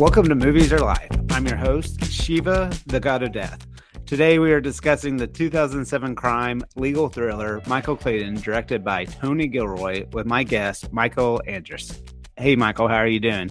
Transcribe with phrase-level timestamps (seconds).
[0.00, 1.10] Welcome to Movies Are Life.
[1.30, 3.66] I'm your host, Shiva, the God of Death.
[4.06, 10.06] Today we are discussing the 2007 crime legal thriller Michael Clayton, directed by Tony Gilroy,
[10.12, 12.02] with my guest, Michael Andres.
[12.38, 13.50] Hey, Michael, how are you doing?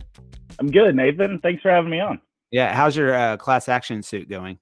[0.58, 1.38] I'm good, Nathan.
[1.44, 2.20] Thanks for having me on.
[2.50, 4.58] Yeah, how's your uh, class action suit going?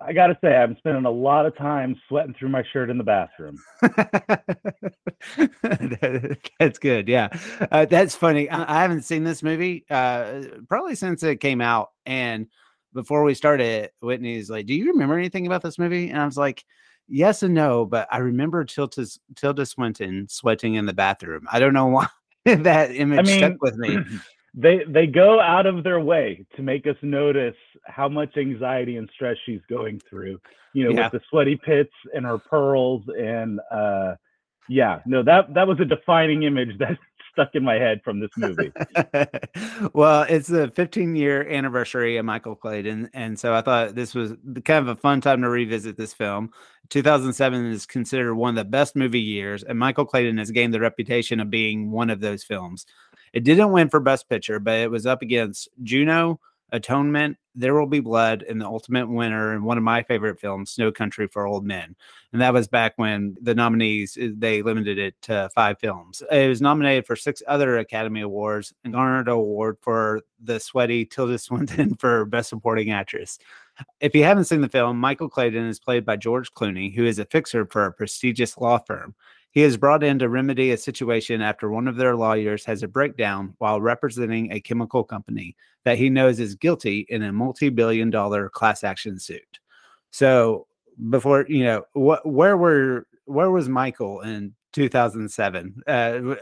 [0.00, 2.98] I got to say, I'm spending a lot of time sweating through my shirt in
[2.98, 3.58] the bathroom.
[6.60, 7.08] that's good.
[7.08, 7.28] Yeah.
[7.72, 8.48] Uh, that's funny.
[8.48, 11.90] I, I, haven't seen this movie uh, probably since it came out.
[12.06, 12.46] And
[12.94, 16.10] before we started, Whitney's like, Do you remember anything about this movie?
[16.10, 16.64] And I was like,
[17.08, 21.46] Yes and no, but I remember Tilda, Tilda Swinton sweating in the bathroom.
[21.50, 22.06] I don't know why
[22.44, 23.98] that image I mean, stuck with me.
[24.54, 29.08] they they go out of their way to make us notice how much anxiety and
[29.14, 30.38] stress she's going through
[30.72, 31.04] you know yeah.
[31.04, 34.14] with the sweaty pits and her pearls and uh
[34.68, 36.98] yeah no that that was a defining image that
[37.32, 38.72] stuck in my head from this movie.
[39.92, 44.32] Well it's the 15 year anniversary of michael clayton and so i thought this was
[44.64, 46.50] kind of a fun time to revisit this film.
[46.90, 50.80] 2007 is considered one of the best movie years and michael clayton has gained the
[50.80, 52.86] reputation of being one of those films
[53.32, 56.40] it didn't win for Best Picture, but it was up against Juno,
[56.70, 60.76] Atonement, There Will Be Blood, and the ultimate winner and one of my favorite films,
[60.78, 61.96] No Country for Old Men.
[62.32, 66.22] And that was back when the nominees eh, they limited it to five films.
[66.30, 71.06] It was nominated for six other Academy Awards and garnered an award for the sweaty
[71.06, 73.38] Tilda Swinton for Best Supporting Actress.
[74.00, 77.18] If you haven't seen the film, Michael Clayton is played by George Clooney, who is
[77.18, 79.14] a fixer for a prestigious law firm.
[79.50, 82.88] He is brought in to remedy a situation after one of their lawyers has a
[82.88, 88.10] breakdown while representing a chemical company that he knows is guilty in a multi billion
[88.10, 89.58] dollar class action suit.
[90.10, 90.66] So,
[91.10, 95.82] before, you know, what, where were, where was Michael in 2007?
[95.86, 96.34] Uh, uh,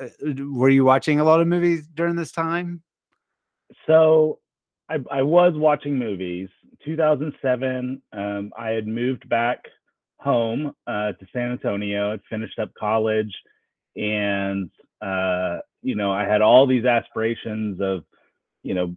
[0.50, 2.82] were you watching a lot of movies during this time?
[3.86, 4.40] So,
[4.88, 6.48] I, I was watching movies.
[6.84, 9.64] 2007, um, I had moved back
[10.26, 12.12] home uh, to San Antonio.
[12.12, 13.32] I'd finished up college,
[13.94, 14.68] and
[15.00, 18.04] uh, you know, I had all these aspirations of,
[18.64, 18.96] you know,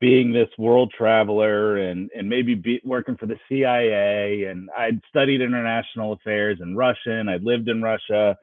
[0.00, 4.44] being this world traveler and and maybe be working for the CIA.
[4.44, 7.28] And I'd studied international affairs and Russian.
[7.28, 8.36] I'd lived in Russia,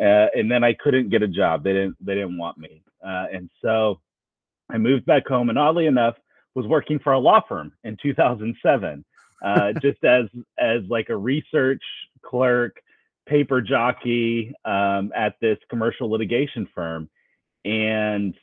[0.00, 1.62] uh, and then I couldn't get a job.
[1.62, 4.00] They didn't they didn't want me, uh, and so
[4.68, 5.48] I moved back home.
[5.48, 6.16] And oddly enough,
[6.56, 9.04] was working for a law firm in 2007
[9.42, 10.26] uh, just as
[10.58, 11.82] as like a research
[12.22, 12.80] clerk,
[13.26, 17.08] paper jockey um, at this commercial litigation firm,
[17.64, 18.34] and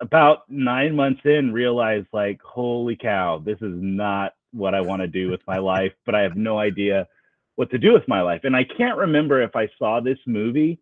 [0.00, 5.08] about nine months in, realized like, holy cow, this is not what I want to
[5.08, 7.08] do with my life, but I have no idea
[7.56, 8.42] what to do with my life.
[8.44, 10.78] And I can't remember if I saw this movie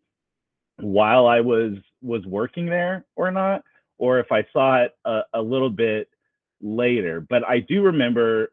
[0.77, 3.63] while I was was working there or not,
[3.99, 6.09] or if I saw it a, a little bit
[6.63, 7.21] later.
[7.21, 8.53] But I do remember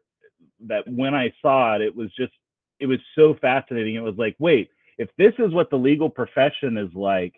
[0.66, 2.32] that when I saw it, it was just
[2.80, 3.96] it was so fascinating.
[3.96, 7.34] It was like, wait, if this is what the legal profession is like,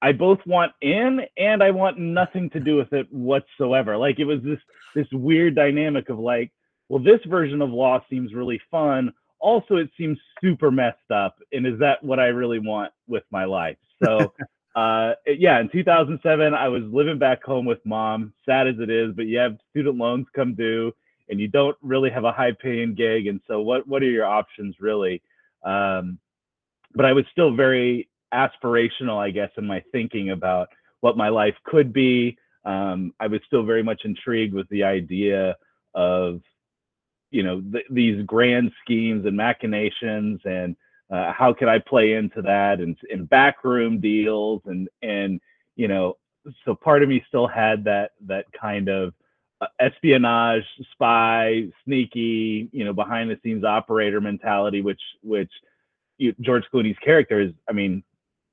[0.00, 3.96] I both want in and I want nothing to do with it whatsoever.
[3.96, 4.58] Like it was this
[4.94, 6.52] this weird dynamic of like,
[6.88, 9.12] well, this version of law seems really fun.
[9.38, 11.36] Also, it seems super messed up.
[11.52, 13.78] And is that what I really want with my life?
[14.04, 14.32] So
[14.74, 19.14] uh yeah, in 2007, I was living back home with mom, sad as it is,
[19.14, 20.92] but you have student loans come due
[21.32, 24.26] and you don't really have a high paying gig and so what what are your
[24.26, 25.20] options really?
[25.64, 26.18] Um,
[26.94, 30.68] but i was still very aspirational i guess in my thinking about
[31.00, 32.36] what my life could be.
[32.64, 35.56] Um, i was still very much intrigued with the idea
[35.94, 36.40] of
[37.30, 40.76] you know th- these grand schemes and machinations and
[41.10, 45.40] uh, how could i play into that and in backroom deals and and
[45.76, 46.16] you know
[46.64, 49.12] so part of me still had that that kind of
[49.80, 55.50] espionage, spy, sneaky, you know, behind the scenes operator mentality, which which
[56.18, 57.52] you, George Clooney's character is.
[57.68, 58.02] I mean,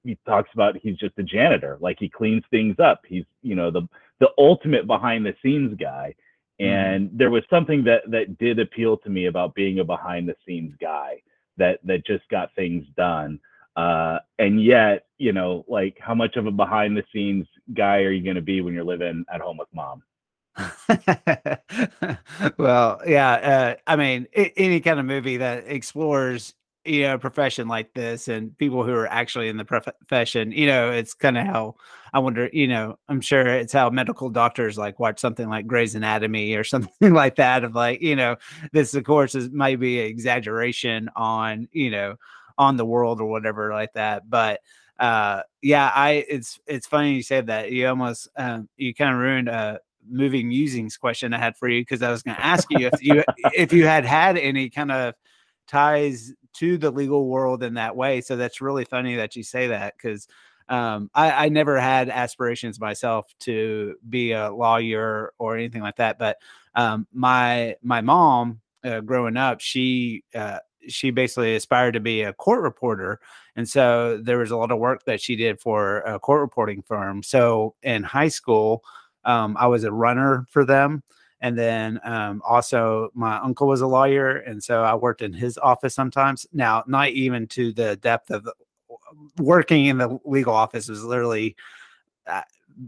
[0.03, 3.01] he talks about he's just a janitor, like he cleans things up.
[3.07, 3.87] He's you know the
[4.19, 6.15] the ultimate behind the scenes guy.
[6.61, 6.73] Mm-hmm.
[6.73, 7.17] And mm-hmm.
[7.17, 10.73] there was something that that did appeal to me about being a behind the scenes
[10.79, 11.21] guy
[11.57, 13.39] that that just got things done.
[13.75, 18.11] Uh, and yet, you know, like how much of a behind the scenes guy are
[18.11, 20.03] you going to be when you're living at home with mom?
[22.57, 23.31] well, yeah.
[23.33, 26.53] Uh, I mean, I- any kind of movie that explores,
[26.85, 30.65] you know, a profession like this and people who are actually in the profession, you
[30.67, 31.75] know, it's kind of how
[32.13, 35.95] I wonder, you know, I'm sure it's how medical doctors like watch something like Grey's
[35.95, 38.35] Anatomy or something like that of like, you know,
[38.73, 42.15] this of course is maybe exaggeration on, you know,
[42.57, 44.29] on the world or whatever like that.
[44.29, 44.59] But
[44.99, 47.71] uh yeah, I it's it's funny you said that.
[47.71, 49.77] You almost um you kind of ruined uh
[50.09, 53.03] movie musings question I had for you because I was going to ask you if
[53.03, 53.23] you
[53.53, 55.15] if you had had any kind of
[55.67, 58.21] ties to the legal world in that way.
[58.21, 60.27] So that's really funny that you say that because
[60.67, 66.19] um, I, I, never had aspirations myself to be a lawyer or anything like that.
[66.19, 66.37] But
[66.75, 72.33] um, my my mom, uh, growing up, she uh, she basically aspired to be a
[72.33, 73.19] court reporter,
[73.55, 76.83] and so there was a lot of work that she did for a court reporting
[76.83, 77.23] firm.
[77.23, 78.83] So in high school,
[79.25, 81.03] um, I was a runner for them.
[81.41, 85.57] And then um, also, my uncle was a lawyer, and so I worked in his
[85.57, 86.45] office sometimes.
[86.51, 88.47] Now, not even to the depth of
[89.37, 91.55] working in the legal office was literally
[92.27, 92.41] uh,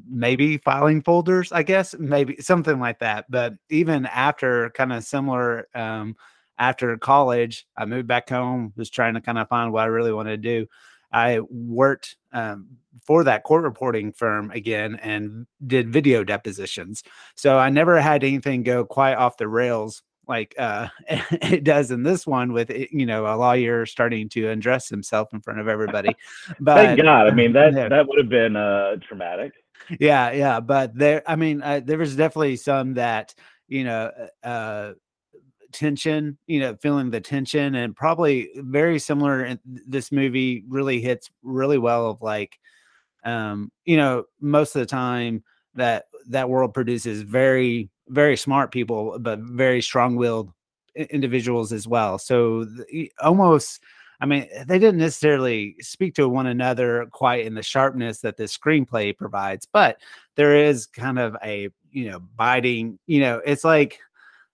[0.10, 3.30] maybe filing folders, I guess, maybe something like that.
[3.30, 6.16] But even after kind of similar, um,
[6.58, 10.14] after college, I moved back home, was trying to kind of find what I really
[10.14, 10.68] wanted to do.
[11.12, 17.04] I worked um, for that court reporting firm again and did video depositions.
[17.36, 22.04] So I never had anything go quite off the rails like uh, it does in
[22.04, 25.68] this one with eh, you know a lawyer starting to undress himself in front of
[25.68, 26.16] everybody.
[26.60, 29.54] But thank God, I mean that that would have been uh, traumatic.
[30.00, 33.34] Yeah, yeah, but there, I mean, uh, there was definitely some that
[33.68, 34.12] you know
[34.44, 34.94] uh,
[35.72, 39.58] tension, you know, feeling the tension, and probably very similar.
[39.66, 42.60] This movie really hits really well of like,
[43.24, 45.44] um, you know, most of the time
[45.76, 50.52] that that world produces very very smart people, but very strong willed
[50.96, 52.18] individuals as well.
[52.18, 52.68] So
[53.22, 53.82] almost,
[54.20, 58.44] I mean, they didn't necessarily speak to one another quite in the sharpness that the
[58.44, 59.98] screenplay provides, but
[60.36, 64.00] there is kind of a, you know, biting, you know, it's like,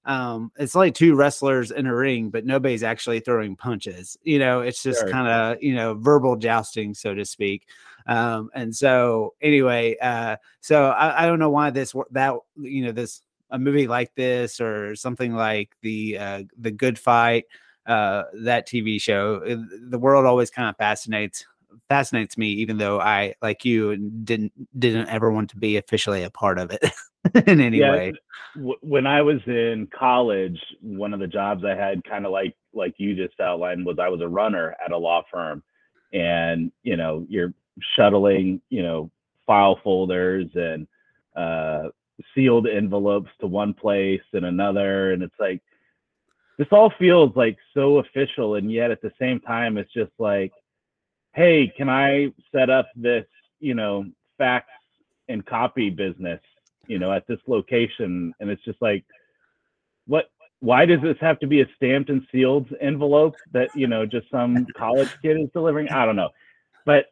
[0.07, 4.17] um, it's like two wrestlers in a ring, but nobody's actually throwing punches.
[4.23, 5.09] You know, it's just sure.
[5.09, 7.67] kind of, you know, verbal jousting, so to speak.
[8.07, 12.93] Um, and so anyway, uh, so I, I don't know why this that you know
[12.93, 17.43] this a movie like this or something like the uh, the Good Fight,
[17.85, 19.57] uh, that TV show, uh,
[19.89, 21.45] the world always kind of fascinates
[21.89, 26.29] fascinates me, even though I, like you, didn't didn't ever want to be officially a
[26.29, 26.83] part of it
[27.47, 28.13] in any yeah, way.
[28.55, 32.55] W- when I was in college, one of the jobs I had, kind of like
[32.73, 35.63] like you just outlined, was I was a runner at a law firm,
[36.13, 37.53] and you know you're
[37.95, 39.11] shuttling, you know,
[39.45, 40.87] file folders and
[41.35, 41.89] uh,
[42.33, 45.61] sealed envelopes to one place and another and it's like
[46.57, 50.51] this all feels like so official and yet at the same time it's just like
[51.35, 53.25] hey can i set up this
[53.59, 54.03] you know
[54.37, 54.67] fax
[55.29, 56.41] and copy business
[56.87, 59.03] you know at this location and it's just like
[60.05, 60.25] what
[60.59, 64.29] why does this have to be a stamped and sealed envelope that you know just
[64.31, 66.29] some college kid is delivering i don't know
[66.85, 67.07] but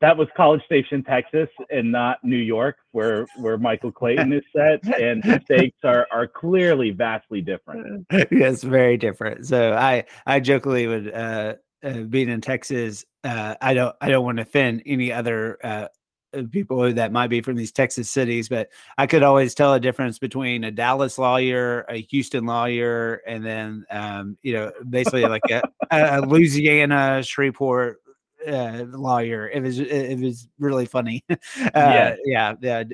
[0.00, 4.84] that was College Station, Texas, and not New York, where where Michael Clayton is set,
[5.00, 8.06] and the stakes are are clearly vastly different.
[8.30, 9.46] yes, very different.
[9.46, 14.24] So I I jokingly would uh, uh being in Texas, uh, I don't I don't
[14.24, 15.88] want to offend any other uh, uh,
[16.44, 18.68] people that might be from these Texas cities, but
[18.98, 23.84] I could always tell a difference between a Dallas lawyer, a Houston lawyer, and then
[23.90, 28.00] um, you know basically like a, a Louisiana Shreveport
[28.46, 29.48] uh, lawyer.
[29.48, 31.24] It was it was really funny.
[31.30, 31.36] uh,
[31.74, 32.84] yeah, yeah, yeah.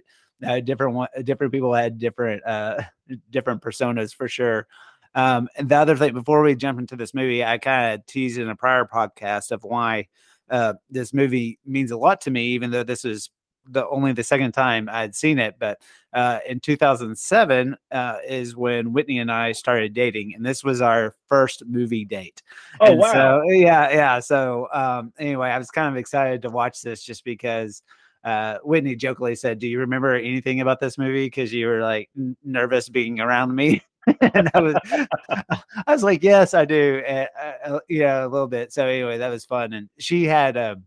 [0.44, 2.82] Uh, different one, different people had different uh,
[3.30, 4.66] different personas for sure.
[5.14, 8.38] Um, and the other thing, before we jump into this movie, I kind of teased
[8.38, 10.08] in a prior podcast of why
[10.52, 13.30] uh, this movie means a lot to me, even though this is
[13.70, 15.80] the only the second time I'd seen it, but
[16.12, 21.14] uh, in 2007 uh, is when Whitney and I started dating, and this was our
[21.28, 22.42] first movie date.
[22.80, 23.12] Oh and wow!
[23.12, 24.20] So, yeah, yeah.
[24.20, 27.82] So um, anyway, I was kind of excited to watch this just because
[28.24, 32.10] uh, Whitney jokingly said, "Do you remember anything about this movie?" Because you were like
[32.16, 33.82] n- nervous being around me.
[34.34, 34.74] and I was,
[35.28, 37.26] I was like, "Yes, I do." Uh,
[37.64, 38.72] uh, yeah, a little bit.
[38.72, 40.56] So anyway, that was fun, and she had.
[40.56, 40.84] um,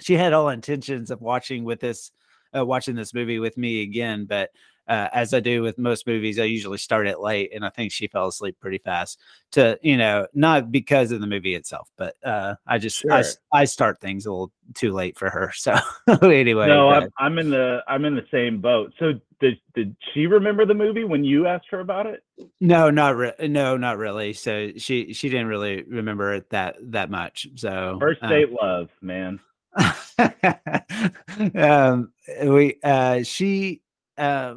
[0.00, 2.10] she had all intentions of watching with this
[2.56, 4.50] uh, watching this movie with me again but
[4.86, 7.90] uh, as I do with most movies, I usually start it late, and I think
[7.90, 9.18] she fell asleep pretty fast.
[9.52, 13.12] To you know, not because of the movie itself, but uh, I just sure.
[13.12, 15.52] I, I start things a little too late for her.
[15.54, 15.74] So
[16.22, 18.92] anyway, no, I'm, I'm, in the I'm in the same boat.
[18.98, 22.22] So did did she remember the movie when you asked her about it?
[22.60, 24.32] No, not re- no, not really.
[24.32, 27.46] So she she didn't really remember it that that much.
[27.56, 29.40] So first um date um, love, man.
[31.56, 32.12] um,
[32.44, 33.82] we uh, she
[34.16, 34.54] uh,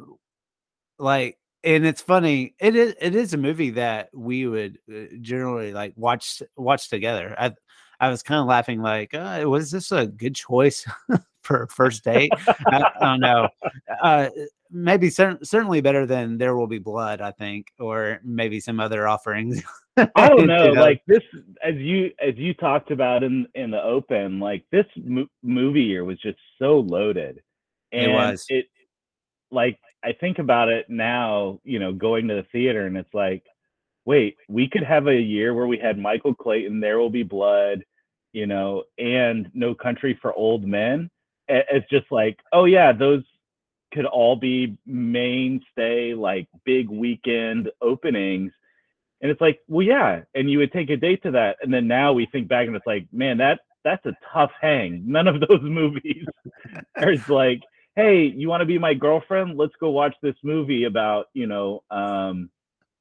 [0.98, 2.54] like, and it's funny.
[2.58, 7.34] It is it is a movie that we would uh, generally like watch watch together.
[7.38, 7.52] I
[8.00, 10.86] I was kind of laughing, like, uh, was this a good choice
[11.42, 12.32] for first date?
[12.66, 13.48] I, I, don't know.
[14.00, 14.28] Uh,
[14.70, 19.06] maybe cer- certainly better than There Will Be Blood, I think, or maybe some other
[19.08, 19.62] offerings.
[20.14, 21.22] I don't know, like this,
[21.62, 26.04] as you as you talked about in in the open, like this mo- movie year
[26.04, 27.42] was just so loaded,
[27.92, 28.46] and It was.
[28.48, 28.66] it
[29.50, 33.42] like I think about it now, you know, going to the theater, and it's like,
[34.04, 37.84] wait, we could have a year where we had Michael Clayton, There Will Be Blood,
[38.32, 41.10] you know, and No Country for Old Men.
[41.48, 43.24] It's just like, oh yeah, those
[43.92, 48.52] could all be mainstay like big weekend openings.
[49.20, 51.88] And it's like, well, yeah, and you would take a date to that, and then
[51.88, 55.02] now we think back and it's like, man, that that's a tough hang.
[55.06, 56.26] None of those movies
[56.96, 57.62] are like,
[57.96, 59.56] hey, you want to be my girlfriend?
[59.56, 62.50] Let's go watch this movie about you know um,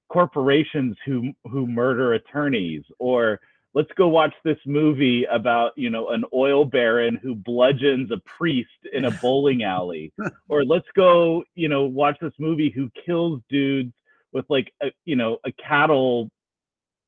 [0.10, 3.40] corporations who who murder attorneys, or
[3.74, 8.70] let's go watch this movie about you know an oil baron who bludgeons a priest
[8.94, 10.12] in a bowling alley,
[10.50, 13.94] or let's go you know watch this movie who kills dudes
[14.34, 16.30] with like a you know a cattle.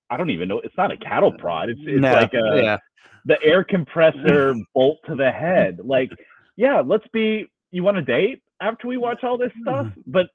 [0.09, 0.59] I don't even know.
[0.59, 1.69] It's not a cattle prod.
[1.69, 2.77] It's it's No, like a yeah.
[3.25, 5.79] the air compressor bolt to the head.
[5.83, 6.11] Like,
[6.55, 7.47] yeah, let's be.
[7.71, 9.85] You want to date after we watch all this stuff?
[9.85, 10.01] Mm-hmm.
[10.07, 10.29] But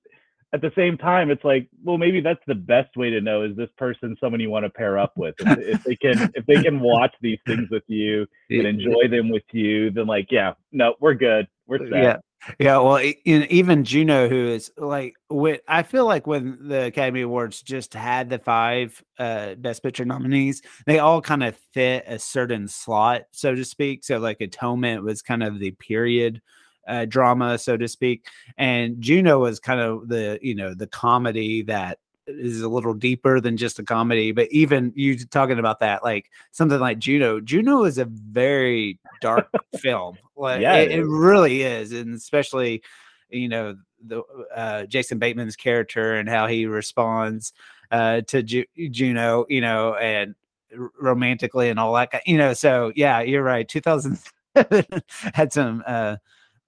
[0.54, 3.56] at the same time, it's like, well, maybe that's the best way to know is
[3.56, 5.34] this person someone you want to pair up with.
[5.40, 9.30] If, if they can, if they can watch these things with you and enjoy them
[9.30, 11.48] with you, then like, yeah, no, we're good.
[11.66, 12.02] We're set.
[12.02, 12.16] Yeah.
[12.58, 17.62] Yeah, well, even Juno, who is like, with, I feel like when the Academy Awards
[17.62, 22.68] just had the five uh, Best Picture nominees, they all kind of fit a certain
[22.68, 24.04] slot, so to speak.
[24.04, 26.42] So, like, Atonement was kind of the period
[26.86, 28.26] uh, drama, so to speak,
[28.56, 33.40] and Juno was kind of the you know the comedy that is a little deeper
[33.40, 34.32] than just a comedy.
[34.32, 39.48] But even you talking about that, like something like Juno, Juno is a very dark
[39.76, 40.18] film.
[40.36, 42.82] Like Yeah, it, it really is, and especially
[43.30, 43.76] you know
[44.06, 44.22] the
[44.54, 47.52] uh, Jason Bateman's character and how he responds
[47.90, 50.34] uh, to Ju- Juno, you know, and
[50.78, 52.22] r- romantically and all that.
[52.26, 53.68] You know, so yeah, you're right.
[53.68, 54.18] 2000
[55.34, 55.82] had some.
[55.86, 56.16] Uh,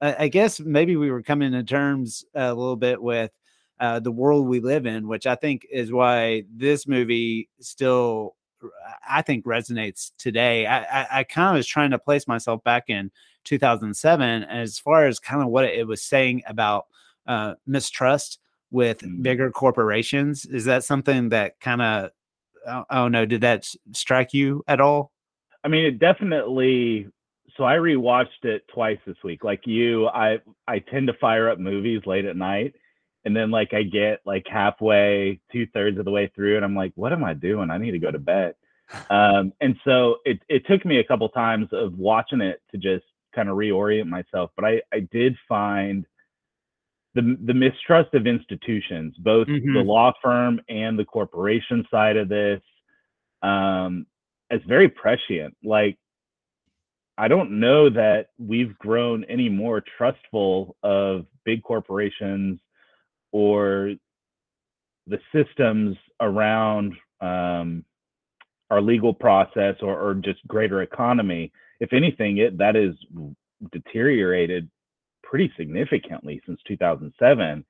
[0.00, 3.30] I guess maybe we were coming to terms a little bit with
[3.80, 8.36] uh, the world we live in, which I think is why this movie still,
[9.08, 10.66] I think, resonates today.
[10.66, 13.10] I, I, I kind of was trying to place myself back in
[13.44, 16.86] 2007 as far as kind of what it was saying about
[17.26, 18.38] uh, mistrust
[18.70, 19.22] with Mhm.
[19.22, 20.44] bigger corporations.
[20.44, 22.10] Is that something that kind of,
[22.66, 25.12] I don't know, did that strike you at all?
[25.64, 27.08] I mean, it definitely.
[27.56, 29.44] So I rewatched it twice this week.
[29.44, 32.74] Like you, I I tend to fire up movies late at night,
[33.24, 36.76] and then like I get like halfway, two thirds of the way through, and I'm
[36.76, 37.70] like, what am I doing?
[37.70, 38.54] I need to go to bed.
[39.10, 43.04] Um, and so it it took me a couple times of watching it to just
[43.34, 44.50] kind of reorient myself.
[44.54, 46.06] But I I did find
[47.14, 49.86] the the mistrust of institutions, both the Mhm.
[49.86, 52.62] law firm and the corporation side of this,
[53.42, 54.06] um,
[54.50, 55.56] as very prescient.
[55.64, 55.98] Like
[57.18, 62.60] I don't know that we've grown any more trustful of big corporations
[63.32, 63.94] or
[65.06, 67.84] the systems around um,
[68.70, 71.52] our legal process or, or just greater economy.
[71.80, 72.94] If anything, it that is
[73.72, 74.68] deteriorated
[75.22, 77.64] pretty significantly since 2007.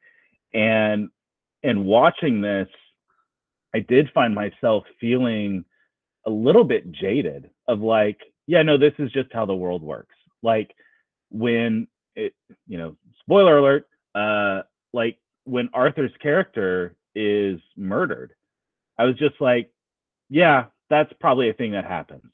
[0.54, 1.08] And
[1.62, 2.68] and watching this,
[3.74, 5.64] I did find myself feeling
[6.26, 10.14] a little bit jaded of like, yeah, no, this is just how the world works.
[10.42, 10.74] Like
[11.30, 12.34] when it,
[12.66, 14.62] you know, spoiler alert, uh,
[14.92, 18.32] like when Arthur's character is murdered,
[18.98, 19.70] I was just like,
[20.30, 22.24] yeah, that's probably a thing that happens.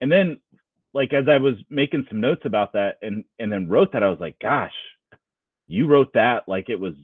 [0.00, 0.38] And then
[0.94, 4.08] like as I was making some notes about that and and then wrote that, I
[4.10, 4.74] was like, gosh,
[5.68, 6.94] you wrote that like it was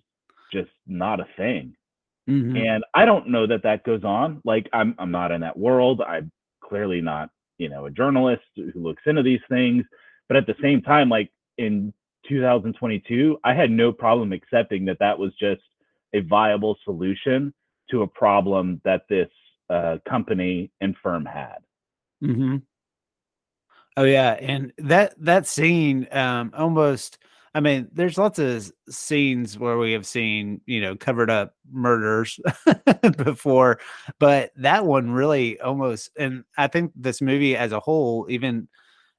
[0.53, 1.75] just not a thing
[2.29, 2.59] Mhm.
[2.59, 4.41] and I don't know that that goes on.
[4.45, 6.03] Like I'm I'm not in that world.
[6.03, 9.85] I'm clearly not you know a journalist who looks into these things.
[10.29, 11.93] But at the same time, like in
[12.29, 15.63] 2022, I had no problem accepting that that was just
[16.15, 17.53] a viable solution
[17.91, 19.29] to a problem that this
[19.71, 21.59] uh, company and firm had.
[22.23, 22.57] mm-hmm.
[23.97, 27.19] Oh yeah, and that that scene um almost
[27.59, 32.39] I mean, there's lots of scenes where we have seen, you know, covered up murders
[33.17, 33.81] before,
[34.21, 38.69] but that one really almost and I think this movie as a whole even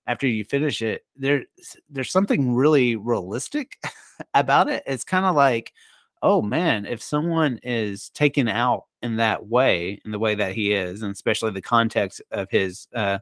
[0.07, 1.47] after you finish it, there's
[1.89, 3.77] there's something really realistic
[4.33, 4.83] about it.
[4.85, 5.73] It's kind of like,
[6.21, 10.71] oh man, if someone is taken out in that way, in the way that he
[10.71, 13.19] is, and especially the context of his uh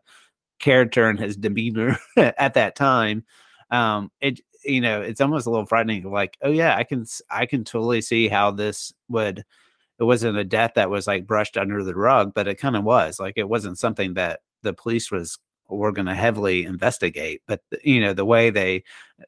[0.60, 3.24] character and his demeanor at that time
[3.72, 6.10] um, it you know it's almost a little frightening.
[6.10, 9.44] Like, oh yeah, I can I can totally see how this would.
[10.00, 12.84] It wasn't a death that was like brushed under the rug, but it kind of
[12.84, 13.20] was.
[13.20, 17.42] Like it wasn't something that the police was we're going to heavily investigate.
[17.48, 18.84] But you know the way they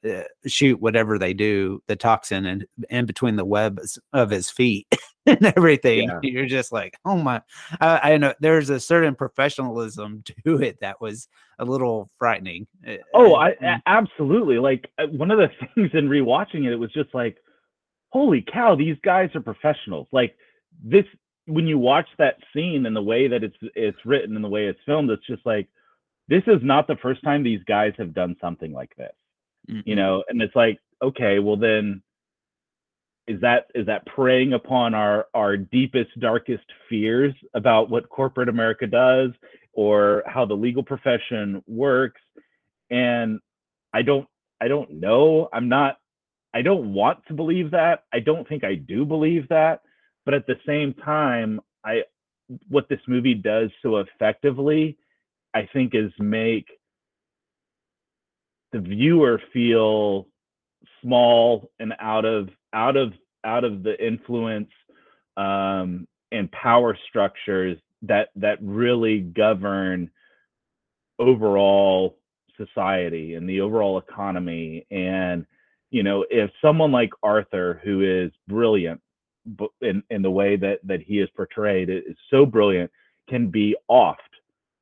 [0.08, 4.88] uh, shoot whatever they do, the toxin and in between the webs of his feet
[5.26, 6.20] and everything, yeah.
[6.24, 7.42] you're just like, oh my!
[7.82, 11.28] I, I, know there's a certain professionalism to it that was
[11.60, 12.68] a little frightening.
[12.88, 13.82] Uh, oh, I mm.
[13.86, 16.74] absolutely like uh, one of the things in rewatching it.
[16.74, 17.38] It was just like,
[18.10, 20.08] holy cow, these guys are professionals.
[20.12, 20.36] Like
[20.84, 21.06] this
[21.50, 24.68] when you watch that scene and the way that it's it's written and the way
[24.68, 25.68] it's filmed, it's just like
[26.30, 29.12] this is not the first time these guys have done something like this
[29.70, 29.82] mm-hmm.
[29.86, 30.24] you know?
[30.28, 32.02] And it's like okay well then
[33.28, 38.88] is that is that preying upon our our deepest darkest fears about what corporate america
[38.88, 39.32] does
[39.74, 42.22] or how the legal profession works?
[42.90, 43.40] And
[43.94, 44.28] i don't
[44.62, 45.50] i don't know.
[45.54, 45.98] I'm not
[46.54, 48.04] i don't want to believe that.
[48.14, 49.82] I don't think i do believe that.
[50.26, 52.04] But at the same time i
[52.68, 54.98] what this movie does so effectively
[55.54, 56.68] I think is make
[58.72, 60.28] the viewer feel
[61.02, 63.14] small and out of out of
[63.44, 64.70] out of the influence
[65.38, 70.10] um, and power structures that that really govern
[71.18, 72.18] overall
[72.58, 74.86] society and the overall economy.
[74.92, 75.46] And
[75.90, 79.02] you know if someone like arthur who is brilliant
[79.82, 82.92] in, in the way that that he is portrayed is so brilliant
[83.28, 84.18] can be off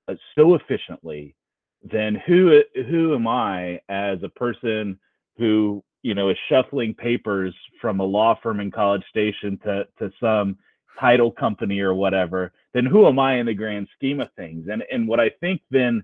[0.08, 1.36] Uh, so efficiently,
[1.84, 5.00] then who who am I as a person
[5.38, 10.12] who you know is shuffling papers from a law firm in College Station to to
[10.20, 10.58] some
[11.00, 12.54] title company or whatever?
[12.74, 14.68] Then who am I in the grand scheme of things?
[14.72, 16.04] And and what I think then,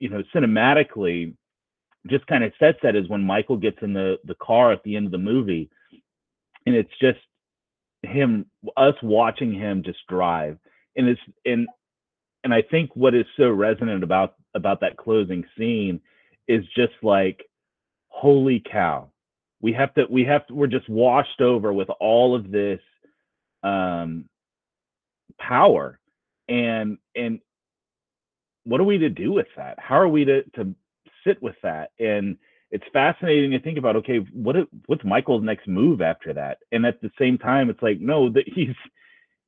[0.00, 1.34] you know, cinematically,
[2.08, 4.96] just kind of sets that is when Michael gets in the the car at the
[4.96, 5.70] end of the movie,
[6.66, 7.20] and it's just
[8.02, 8.46] him
[8.76, 10.58] us watching him just drive
[10.96, 11.68] and it's and
[12.46, 16.00] and I think what is so resonant about about that closing scene
[16.46, 17.44] is just like,
[18.06, 19.10] holy cow,
[19.60, 22.78] we have to we have to we're just washed over with all of this
[23.64, 24.26] um,
[25.40, 25.98] power,
[26.48, 27.40] and and
[28.62, 29.80] what are we to do with that?
[29.80, 30.72] How are we to to
[31.26, 31.90] sit with that?
[31.98, 32.36] And
[32.70, 33.96] it's fascinating to think about.
[33.96, 34.54] Okay, what
[34.86, 36.58] what's Michael's next move after that?
[36.70, 38.76] And at the same time, it's like no, that he's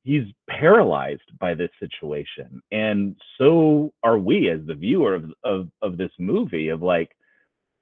[0.03, 5.97] he's paralyzed by this situation and so are we as the viewer of, of of
[5.97, 7.11] this movie of like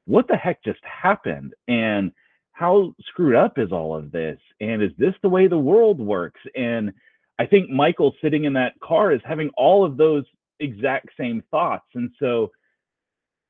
[0.06, 2.12] what the heck just happened and
[2.54, 6.42] how screwed up is all of this and is this the way the world works
[6.56, 6.92] and
[7.40, 10.26] i think michael sitting in that car is having all of those
[10.60, 12.50] exact same thoughts and so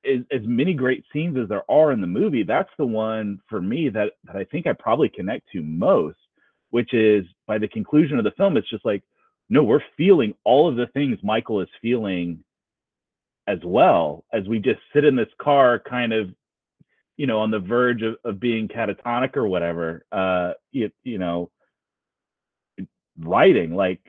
[0.06, 3.62] as, as many great scenes as there are in the movie that's the one for
[3.62, 6.18] me that, that i think i probably connect to most
[6.72, 9.04] which is by the conclusion of the film, it's just like,
[9.50, 12.44] no, we're feeling all of the things Michael is feeling
[13.48, 16.30] as well as we just sit in this car kind of
[17.16, 21.50] you know on the verge of, of being catatonic or whatever uh you, you know
[23.20, 24.02] writing like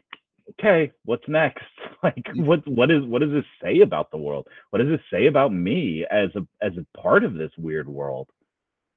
[0.50, 1.64] okay what's next?
[2.00, 4.46] Like what what is what does this say about the world?
[4.70, 8.28] What does this say about me as a as a part of this weird world?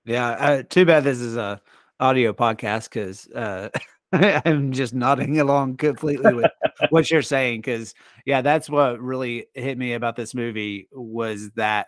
[0.06, 1.60] Yeah uh, too bad this is a
[2.02, 3.70] audio podcast because uh,
[4.12, 6.52] I'm just nodding along completely with
[6.90, 7.62] what you're saying.
[7.62, 7.94] Because
[8.26, 11.88] yeah, that's what really hit me about this movie was that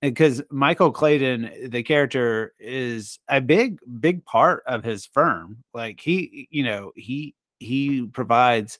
[0.00, 5.58] because Michael Clayton, the character, is a big, big part of his firm.
[5.74, 8.78] Like he, you know, he he provides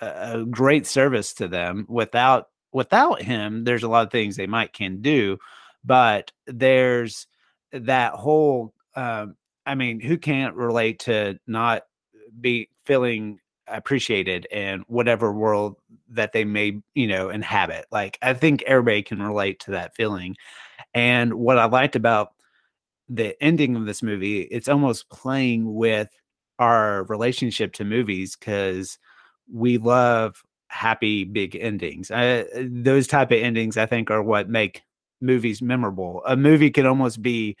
[0.00, 1.86] a, a great service to them.
[1.88, 5.38] Without without him, there's a lot of things they might can do,
[5.84, 7.26] but there's
[7.72, 9.34] that whole um,
[9.68, 11.82] I mean, who can't relate to not
[12.40, 15.76] be feeling appreciated in whatever world
[16.08, 17.84] that they may, you know, inhabit?
[17.92, 20.36] Like, I think everybody can relate to that feeling.
[20.94, 22.32] And what I liked about
[23.10, 26.08] the ending of this movie, it's almost playing with
[26.58, 28.98] our relationship to movies because
[29.52, 32.10] we love happy big endings.
[32.10, 34.82] Uh, those type of endings, I think, are what make
[35.20, 36.22] movies memorable.
[36.26, 37.54] A movie can almost be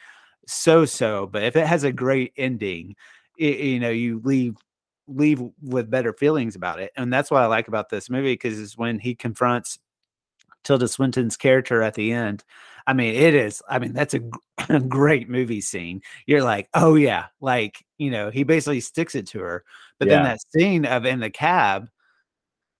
[0.48, 2.96] so so, but if it has a great ending,
[3.38, 4.56] it, you know, you leave
[5.06, 6.92] leave with better feelings about it.
[6.96, 9.78] And that's what I like about this movie because it's when he confronts
[10.64, 12.44] Tilda Swinton's character at the end.
[12.86, 13.62] I mean, it is.
[13.68, 14.20] I mean, that's a,
[14.68, 16.00] a, great movie scene.
[16.26, 19.64] You're like, oh yeah, like you know, he basically sticks it to her.
[19.98, 20.14] But yeah.
[20.14, 21.88] then that scene of in the cab,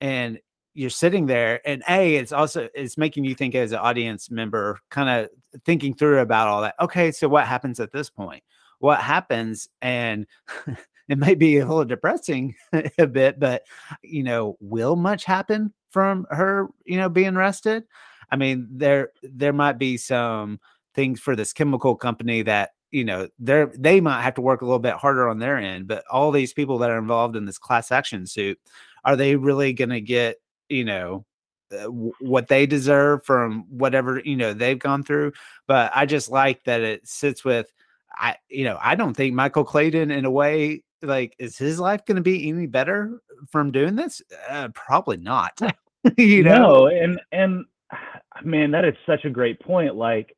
[0.00, 0.38] and
[0.78, 4.78] you're sitting there and a it's also it's making you think as an audience member
[4.90, 5.28] kind of
[5.64, 8.44] thinking through about all that okay so what happens at this point?
[8.78, 9.68] What happens?
[9.82, 10.24] And
[11.08, 12.54] it might be a little depressing
[12.98, 13.64] a bit but
[14.02, 17.82] you know will much happen from her you know being arrested?
[18.30, 20.60] I mean there there might be some
[20.94, 24.64] things for this chemical company that you know they're they might have to work a
[24.64, 27.58] little bit harder on their end but all these people that are involved in this
[27.58, 28.58] class action suit
[29.04, 30.38] are they really going to get
[30.68, 31.24] you know
[31.72, 35.32] uh, what they deserve from whatever you know they've gone through
[35.66, 37.70] but i just like that it sits with
[38.14, 42.04] i you know i don't think michael clayton in a way like is his life
[42.06, 43.20] going to be any better
[43.52, 44.20] from doing this?
[44.48, 45.56] Uh, probably not
[46.16, 46.58] you know?
[46.58, 47.64] No, and and
[48.44, 50.34] man that is such a great point like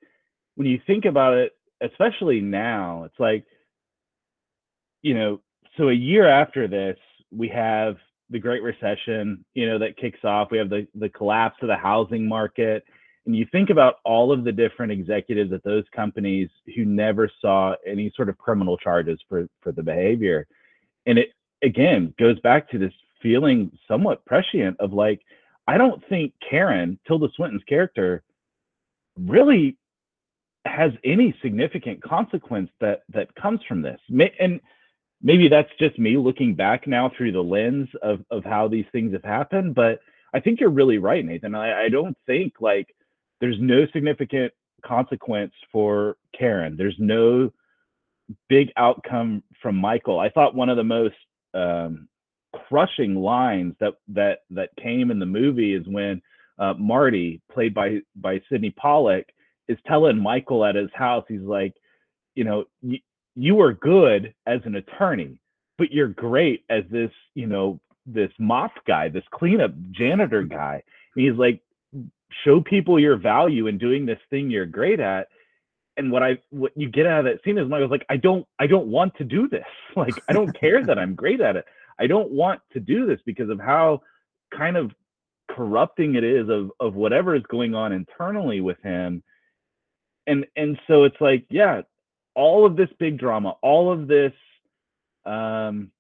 [0.57, 3.45] when you think about it especially now, it's like,
[5.03, 5.40] you know,
[5.77, 6.99] so a year after this,
[7.31, 7.97] we have
[8.31, 10.51] the Great Recession, you know, that kicks off.
[10.51, 12.85] We have the the collapse of the housing market.
[13.27, 17.75] And you think about all of the different executives at those companies who never saw
[17.87, 20.47] any sort of criminal charges for for the behavior.
[21.07, 21.31] And it
[21.62, 25.21] again goes back to this feeling somewhat prescient of like,
[25.66, 28.23] I don't think Karen, Tilda Swinton's character,
[29.19, 29.77] really
[30.64, 34.61] has any significant consequence that that comes from this and
[35.22, 39.12] maybe that's just me looking back now through the lens of of how these things
[39.12, 40.00] have happened but
[40.35, 41.54] i think you're really right nathan.
[41.54, 42.94] I, I don't think like
[43.40, 44.52] there's no significant
[44.85, 46.76] consequence for karen.
[46.76, 47.52] There's no
[48.48, 50.18] big outcome from michael.
[50.18, 51.16] I thought one of the most
[51.52, 52.09] um,
[52.68, 56.22] crushing lines that that that came in the movie is when
[56.59, 59.26] uh, marty played by by sydney pollack
[59.70, 61.74] is telling Michael at his house, he's like,
[62.35, 62.64] you know,
[63.40, 65.40] you are good as an attorney,
[65.79, 70.55] but you're great as this, you know, this mop guy, this cleanup janitor mm-hmm.
[70.55, 70.83] guy.
[71.14, 71.62] And he's like,
[72.44, 75.29] show people your value in doing this thing you're great at.
[75.96, 78.46] And what I what you get out of that scene is Michael's like, I don't
[78.59, 79.64] I don't want to do this.
[79.96, 81.64] Like I don't care that I'm great at it.
[81.98, 84.03] I don't want to do this because of how
[84.55, 84.92] kind of
[85.50, 89.22] corrupting it is of of whatever is going on internally with him
[90.29, 91.83] and and so it's like yeah
[92.40, 94.33] all of this big drama all of this
[95.26, 95.90] um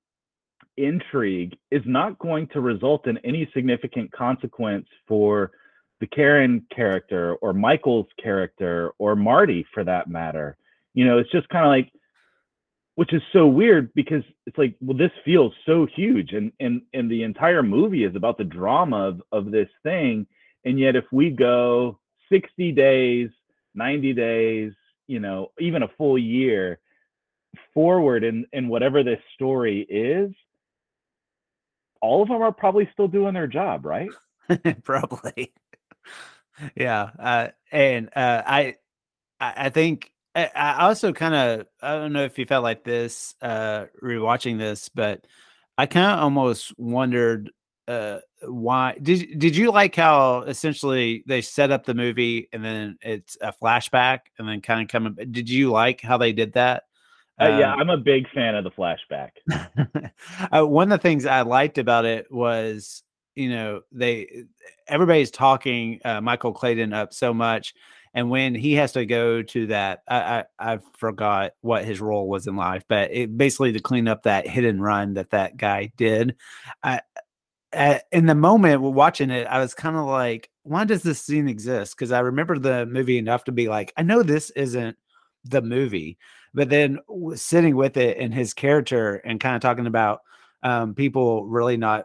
[0.76, 5.50] intrigue is not going to result in any significant consequence for
[6.00, 10.56] the Karen character or Michael's character or Marty for that matter.
[10.94, 11.92] You know, it's just kind of like
[12.94, 17.10] which is so weird because it's like, well, this feels so huge and and and
[17.10, 20.26] the entire movie is about the drama of, of this thing.
[20.64, 21.98] And yet if we go
[22.30, 23.30] 60 days
[23.74, 24.72] 90 days,
[25.10, 26.78] you know, even a full year
[27.74, 30.30] forward in, in whatever this story is,
[32.00, 34.08] all of them are probably still doing their job, right?
[34.84, 35.52] probably.
[36.76, 37.10] yeah.
[37.18, 38.76] Uh, and uh, I,
[39.40, 43.86] I think I also kind of I don't know if you felt like this uh
[44.00, 45.26] rewatching this, but
[45.76, 47.50] I kind of almost wondered
[47.90, 52.96] uh, why did did you like how essentially they set up the movie and then
[53.02, 56.84] it's a flashback and then kind of come did you like how they did that?
[57.40, 59.30] Uh, yeah um, i'm a big fan of the flashback.
[60.52, 63.02] Uh, one of the things i liked about it was
[63.34, 64.44] you know they
[64.86, 67.74] everybody's talking uh, michael clayton up so much
[68.12, 72.28] and when he has to go to that I, I, I forgot what his role
[72.28, 75.56] was in life but it basically to clean up that hit and run that that
[75.56, 76.36] guy did
[76.82, 77.00] i
[77.72, 81.48] at, in the moment watching it, I was kind of like, why does this scene
[81.48, 81.96] exist?
[81.96, 84.96] Because I remember the movie enough to be like, I know this isn't
[85.44, 86.18] the movie,
[86.52, 86.98] but then
[87.34, 90.20] sitting with it and his character and kind of talking about
[90.62, 92.04] um, people really not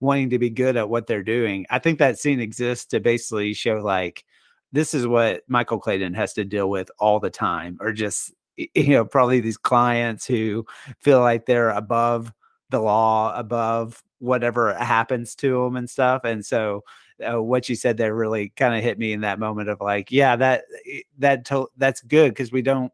[0.00, 1.66] wanting to be good at what they're doing.
[1.70, 4.24] I think that scene exists to basically show like
[4.72, 8.88] this is what Michael Clayton has to deal with all the time, or just you
[8.88, 10.66] know probably these clients who
[11.00, 12.32] feel like they're above
[12.70, 16.22] the law, above whatever happens to them and stuff.
[16.24, 16.84] And so
[17.26, 20.10] uh, what you said there really kind of hit me in that moment of like,
[20.12, 22.92] yeah, that eh, that to- that's good because we don't,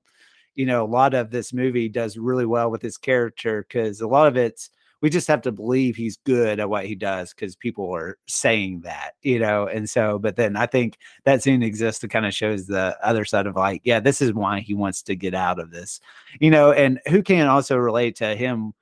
[0.55, 4.07] you know, a lot of this movie does really well with his character because a
[4.07, 4.71] lot of it's
[5.03, 8.83] we just have to believe he's good at what he does because people are saying
[8.83, 9.67] that, you know.
[9.67, 13.25] And so, but then I think that scene exists to kind of shows the other
[13.25, 16.01] side of like, yeah, this is why he wants to get out of this,
[16.39, 16.71] you know.
[16.71, 18.75] And who can also relate to him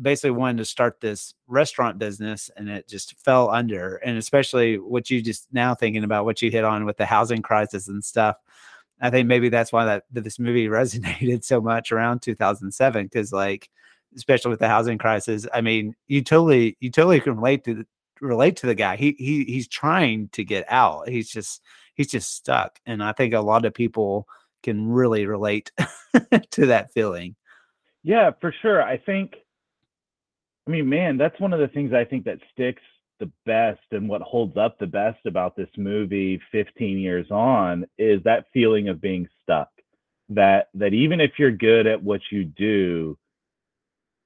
[0.00, 5.10] basically wanted to start this restaurant business and it just fell under and especially what
[5.10, 8.36] you just now thinking about what you hit on with the housing crisis and stuff
[9.00, 13.32] i think maybe that's why that, that this movie resonated so much around 2007 because
[13.32, 13.70] like
[14.16, 17.84] especially with the housing crisis i mean you totally you totally can relate to
[18.20, 18.96] relate to the guy.
[18.96, 21.08] He he he's trying to get out.
[21.08, 21.62] He's just
[21.94, 22.78] he's just stuck.
[22.86, 24.26] And I think a lot of people
[24.62, 25.70] can really relate
[26.50, 27.36] to that feeling.
[28.02, 28.82] Yeah, for sure.
[28.82, 29.34] I think
[30.66, 32.82] I mean, man, that's one of the things I think that sticks
[33.20, 38.22] the best and what holds up the best about this movie 15 years on is
[38.24, 39.68] that feeling of being stuck.
[40.30, 43.18] That that even if you're good at what you do,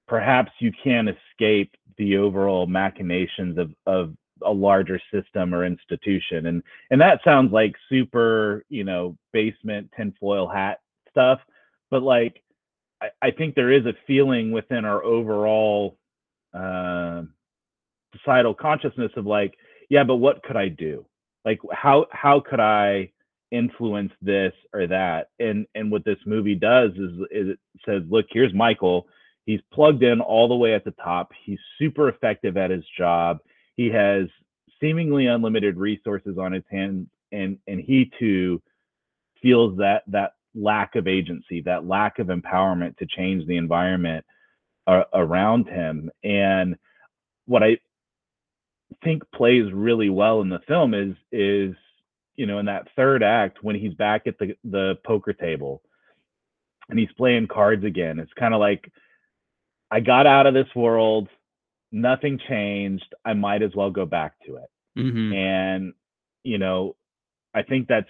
[0.06, 6.62] perhaps you can't escape the overall machinations of of a larger system or institution and
[6.92, 10.78] and that sounds like super you know basement tinfoil hat
[11.10, 11.40] stuff
[11.90, 12.40] but like
[13.02, 15.98] I, I think there is a feeling within our overall
[16.54, 17.22] uh,
[18.16, 19.54] societal consciousness of like
[19.90, 21.04] yeah but what could i do
[21.44, 23.10] like how how could i
[23.50, 28.26] influence this or that and and what this movie does is, is it says look
[28.30, 29.06] here's michael
[29.48, 31.30] He's plugged in all the way at the top.
[31.46, 33.38] He's super effective at his job.
[33.76, 34.26] He has
[34.78, 38.60] seemingly unlimited resources on his hands, and and he too
[39.40, 44.22] feels that that lack of agency, that lack of empowerment to change the environment
[44.88, 46.10] uh, around him.
[46.24, 46.76] And
[47.46, 47.78] what I
[49.04, 51.76] think plays really well in the film is is
[52.34, 55.82] you know in that third act when he's back at the the poker table
[56.88, 58.18] and he's playing cards again.
[58.18, 58.90] It's kind of like
[59.90, 61.28] I got out of this world.
[61.92, 63.14] Nothing changed.
[63.24, 64.70] I might as well go back to it.
[64.98, 65.32] Mm-hmm.
[65.32, 65.92] And,
[66.44, 66.96] you know,
[67.54, 68.08] I think that's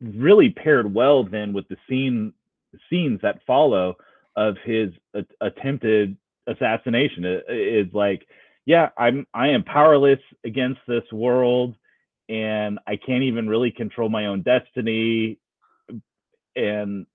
[0.00, 2.32] really paired well then with the scene
[2.90, 3.96] scenes that follow
[4.36, 6.16] of his a- attempted
[6.46, 7.24] assassination.
[7.24, 8.26] It is like,
[8.66, 11.74] yeah, I'm I am powerless against this world
[12.28, 15.38] and I can't even really control my own destiny.
[16.56, 17.06] And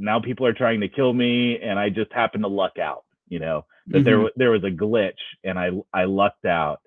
[0.00, 3.38] now people are trying to kill me and i just happen to luck out you
[3.38, 4.04] know that mm-hmm.
[4.04, 5.12] there there was a glitch
[5.44, 6.80] and i i lucked out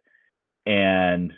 [0.66, 1.32] and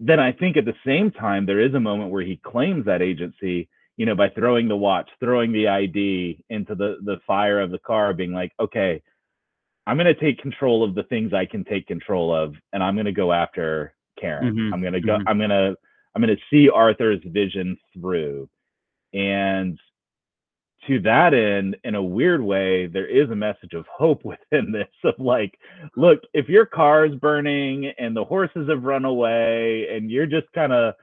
[0.00, 3.02] then i think at the same time there is a moment where he claims that
[3.02, 7.70] agency you know by throwing the watch throwing the id into the the fire of
[7.70, 9.02] the car being like okay
[9.86, 12.94] i'm going to take control of the things i can take control of and i'm
[12.94, 14.74] going to go after karen mm-hmm.
[14.74, 15.28] i'm going to go mm-hmm.
[15.28, 15.74] i'm going to
[16.14, 18.48] i'm going to see arthur's vision through
[19.12, 19.78] and
[20.86, 24.88] to that end, in a weird way, there is a message of hope within this
[25.04, 25.58] of like,
[25.96, 30.50] look, if your car is burning and the horses have run away and you're just
[30.54, 30.94] kind of,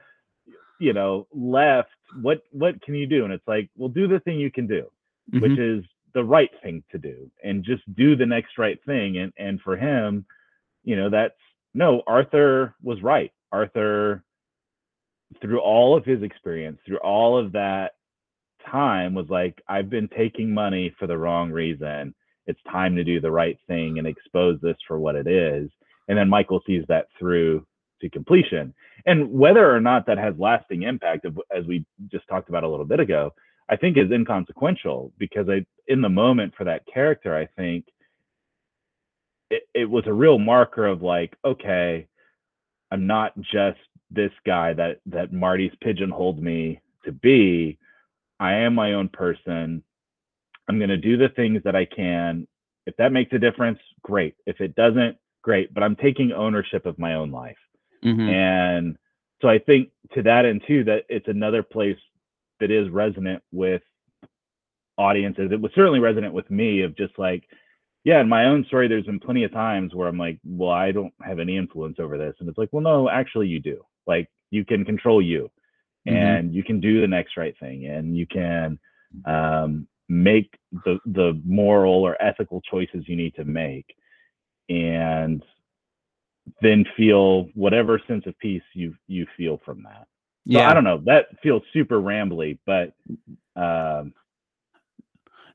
[0.80, 3.24] you know, left, what what can you do?
[3.24, 4.90] And it's like, well, do the thing you can do,
[5.32, 5.40] mm-hmm.
[5.40, 9.18] which is the right thing to do, and just do the next right thing.
[9.18, 10.26] And and for him,
[10.84, 11.34] you know, that's
[11.74, 13.32] no, Arthur was right.
[13.50, 14.24] Arthur,
[15.40, 17.92] through all of his experience, through all of that
[18.70, 22.14] time was like, I've been taking money for the wrong reason.
[22.46, 25.70] It's time to do the right thing and expose this for what it is.
[26.08, 27.66] And then Michael sees that through
[28.02, 28.74] to completion.
[29.06, 32.84] And whether or not that has lasting impact, as we just talked about a little
[32.84, 33.32] bit ago,
[33.70, 37.86] I think is inconsequential because I, in the moment for that character, I think
[39.50, 42.06] it, it was a real marker of like, okay,
[42.90, 43.78] I'm not just
[44.10, 47.78] this guy that that Marty's pigeonholed me to be.
[48.38, 49.82] I am my own person.
[50.68, 52.46] I'm going to do the things that I can.
[52.86, 54.34] If that makes a difference, great.
[54.46, 55.72] If it doesn't, great.
[55.72, 57.56] But I'm taking ownership of my own life.
[58.04, 58.28] Mm-hmm.
[58.28, 58.96] And
[59.40, 61.98] so I think to that end too, that it's another place
[62.60, 63.82] that is resonant with
[64.98, 65.50] audiences.
[65.52, 67.44] It was certainly resonant with me of just like,
[68.04, 70.90] yeah, in my own story, there's been plenty of times where I'm like, well, I
[70.92, 72.34] don't have any influence over this.
[72.40, 73.84] And it's like, well, no, actually you do.
[74.06, 75.50] Like you can control you
[76.06, 76.16] mm-hmm.
[76.16, 78.78] and you can do the next right thing and you can
[79.24, 83.94] um, make the the moral or ethical choices you need to make
[84.68, 85.42] and
[86.60, 90.06] then feel whatever sense of peace you you feel from that
[90.46, 92.92] so yeah i don't know that feels super rambly but
[93.56, 94.12] um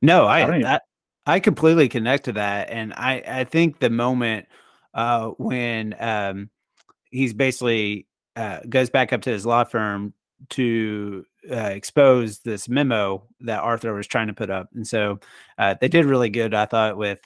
[0.02, 0.80] no i I, I,
[1.26, 4.48] I completely connect to that and i i think the moment
[4.94, 6.50] uh when um
[7.12, 10.14] he's basically uh, goes back up to his law firm
[10.50, 14.70] to uh, expose this memo that Arthur was trying to put up.
[14.76, 15.20] And so
[15.58, 17.20] uh, they did really good, I thought, with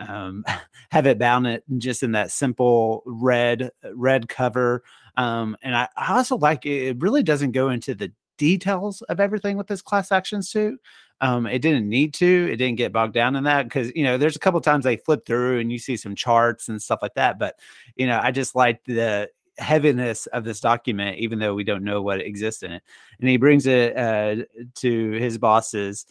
[0.00, 0.44] um,
[0.90, 4.82] have it bound it just in that simple red red cover.
[5.16, 9.20] Um, and I, I also like it, it really doesn't go into the details of
[9.20, 10.80] everything with this class action suit.
[11.20, 12.48] Um, it didn't need to.
[12.50, 14.96] It didn't get bogged down in that because you know there's a couple times they
[14.96, 17.38] flip through and you see some charts and stuff like that.
[17.38, 17.56] But
[17.94, 22.00] you know, I just like the heaviness of this document, even though we don't know
[22.00, 22.82] what exists in it.
[23.20, 24.36] And he brings it uh,
[24.76, 26.06] to his bosses,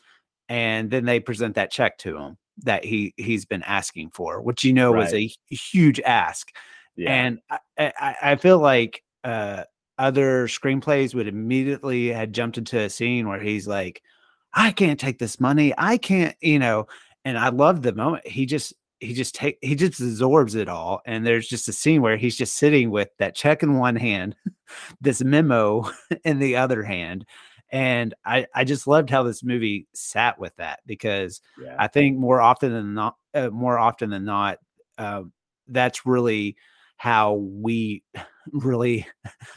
[0.48, 4.64] and then they present that check to him that he he's been asking for, which
[4.64, 5.04] you know right.
[5.04, 6.52] was a huge ask.
[6.96, 7.14] Yeah.
[7.14, 9.64] And I, I, I feel like uh,
[9.98, 14.02] other screenplays would immediately had jumped into a scene where he's like,
[14.54, 15.74] I can't take this money.
[15.78, 16.88] I can't, you know.
[17.26, 21.02] And I love the moment he just he just take he just absorbs it all.
[21.06, 24.36] And there's just a scene where he's just sitting with that check in one hand,
[25.02, 25.90] this memo
[26.24, 27.26] in the other hand.
[27.72, 31.76] And I, I just loved how this movie sat with that because yeah.
[31.78, 34.58] I think more often than not, uh, more often than not,
[34.98, 35.24] uh,
[35.68, 36.56] that's really
[36.98, 38.04] how we
[38.52, 39.08] really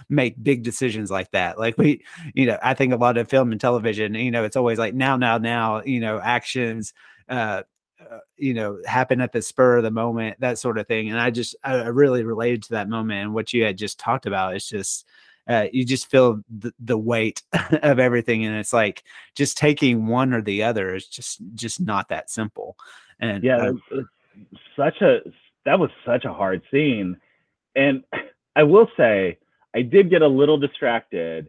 [0.08, 1.58] make big decisions like that.
[1.58, 4.56] Like we, you know, I think a lot of film and television, you know, it's
[4.56, 6.92] always like now, now, now, you know, actions,
[7.30, 7.62] uh,
[7.98, 11.08] uh, you know, happen at the spur of the moment, that sort of thing.
[11.10, 13.98] And I just, I, I really related to that moment and what you had just
[13.98, 14.54] talked about.
[14.54, 15.06] It's just,
[15.48, 17.42] uh, you just feel the, the weight
[17.82, 19.02] of everything, and it's like
[19.34, 22.76] just taking one or the other is just just not that simple.
[23.20, 24.02] And yeah, uh,
[24.76, 25.20] such a
[25.64, 27.16] that was such a hard scene
[27.74, 28.04] and
[28.56, 29.38] I will say,
[29.74, 31.48] I did get a little distracted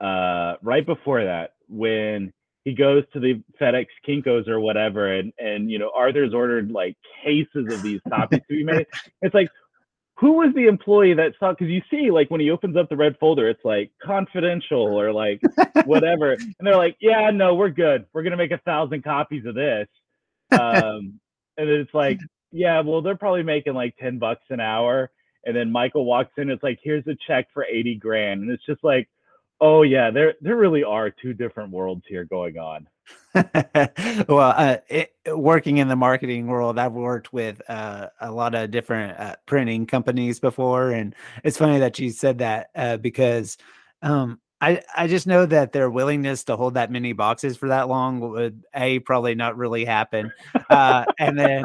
[0.00, 2.32] uh, right before that when
[2.64, 6.96] he goes to the FedEx Kinkos or whatever, and and you know Arthur's ordered like
[7.22, 8.86] cases of these copies to be made.
[9.20, 9.50] It's like,
[10.22, 11.50] who was the employee that saw?
[11.50, 15.12] Because you see, like when he opens up the red folder, it's like confidential or
[15.12, 15.42] like
[15.84, 18.06] whatever, and they're like, yeah, no, we're good.
[18.14, 19.88] We're gonna make a thousand copies of this.
[20.52, 21.20] Um,
[21.58, 22.18] and it's like,
[22.52, 25.10] yeah, well, they're probably making like ten bucks an hour
[25.44, 26.50] and then Michael walks in.
[26.50, 28.42] It's like, here's a check for 80 grand.
[28.42, 29.08] And it's just like,
[29.60, 32.86] oh yeah, there there really are two different worlds here going on.
[34.28, 38.70] well, uh, it, working in the marketing world, I've worked with uh, a lot of
[38.70, 43.56] different uh, printing companies before, and it's funny that you said that uh, because
[44.02, 47.88] um, I I just know that their willingness to hold that many boxes for that
[47.88, 50.30] long would a probably not really happen,
[50.68, 51.64] uh, and then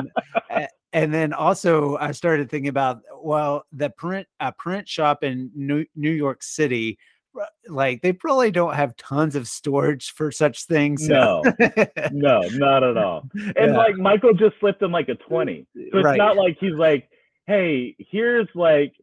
[0.93, 5.85] and then also I started thinking about well the print a print shop in New,
[5.95, 6.97] New York City
[7.67, 11.07] like they probably don't have tons of storage for such things.
[11.07, 11.43] No,
[12.11, 13.29] no, not at all.
[13.55, 13.77] And yeah.
[13.77, 15.65] like Michael just slipped him like a 20.
[15.73, 16.17] So it's right.
[16.17, 17.09] not like he's like,
[17.45, 18.93] hey, here's like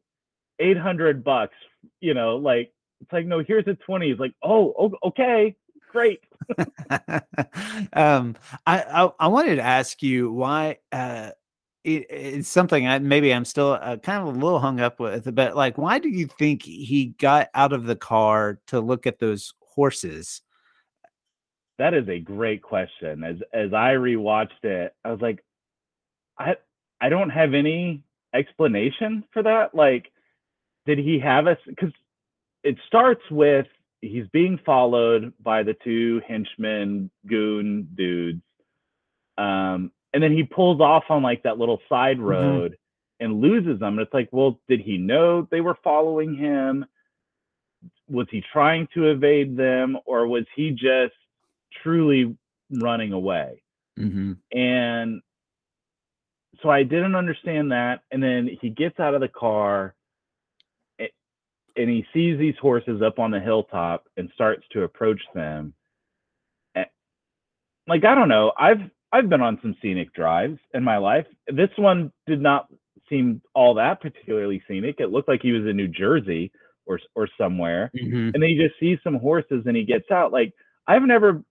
[0.59, 1.55] 800 bucks,
[2.01, 4.11] you know, like it's like, no, here's a 20.
[4.11, 5.57] He's like, oh, okay,
[5.91, 6.21] great.
[7.93, 11.31] um, I, I, I wanted to ask you why uh
[11.85, 15.33] it, it's something I maybe I'm still uh, kind of a little hung up with,
[15.35, 19.19] but like, why do you think he got out of the car to look at
[19.19, 20.41] those horses?
[21.79, 23.23] That is a great question.
[23.23, 25.45] As as I rewatched it, I was like,
[26.39, 26.57] I
[27.01, 29.75] I don't have any explanation for that.
[29.75, 30.11] Like,
[30.87, 31.59] did he have us?
[31.67, 31.93] Because
[32.63, 33.67] it starts with
[34.01, 38.43] he's being followed by the two henchmen goon dudes
[39.39, 42.27] um and then he pulls off on like that little side mm-hmm.
[42.27, 43.25] road mm-hmm.
[43.25, 43.99] and loses them.
[43.99, 46.87] And it's like, well, did he know they were following him?
[48.09, 51.15] Was he trying to evade them, or was he just
[51.83, 52.37] truly
[52.71, 53.63] running away?
[53.99, 54.33] Mm-hmm.
[54.57, 55.21] And
[56.63, 58.03] so I didn't understand that.
[58.11, 59.95] And then he gets out of the car
[61.77, 65.75] and he sees these horses up on the hilltop and starts to approach them.
[67.87, 68.53] Like, I don't know.
[68.57, 68.81] I've
[69.15, 71.27] I've been on some scenic drives in my life.
[71.47, 72.67] This one did not
[73.09, 74.97] seem all that particularly scenic.
[74.99, 76.51] It looked like he was in New Jersey
[76.85, 78.31] or or somewhere, mm-hmm.
[78.35, 80.33] and then he just sees some horses and he gets out.
[80.33, 80.53] Like
[80.89, 81.45] I've never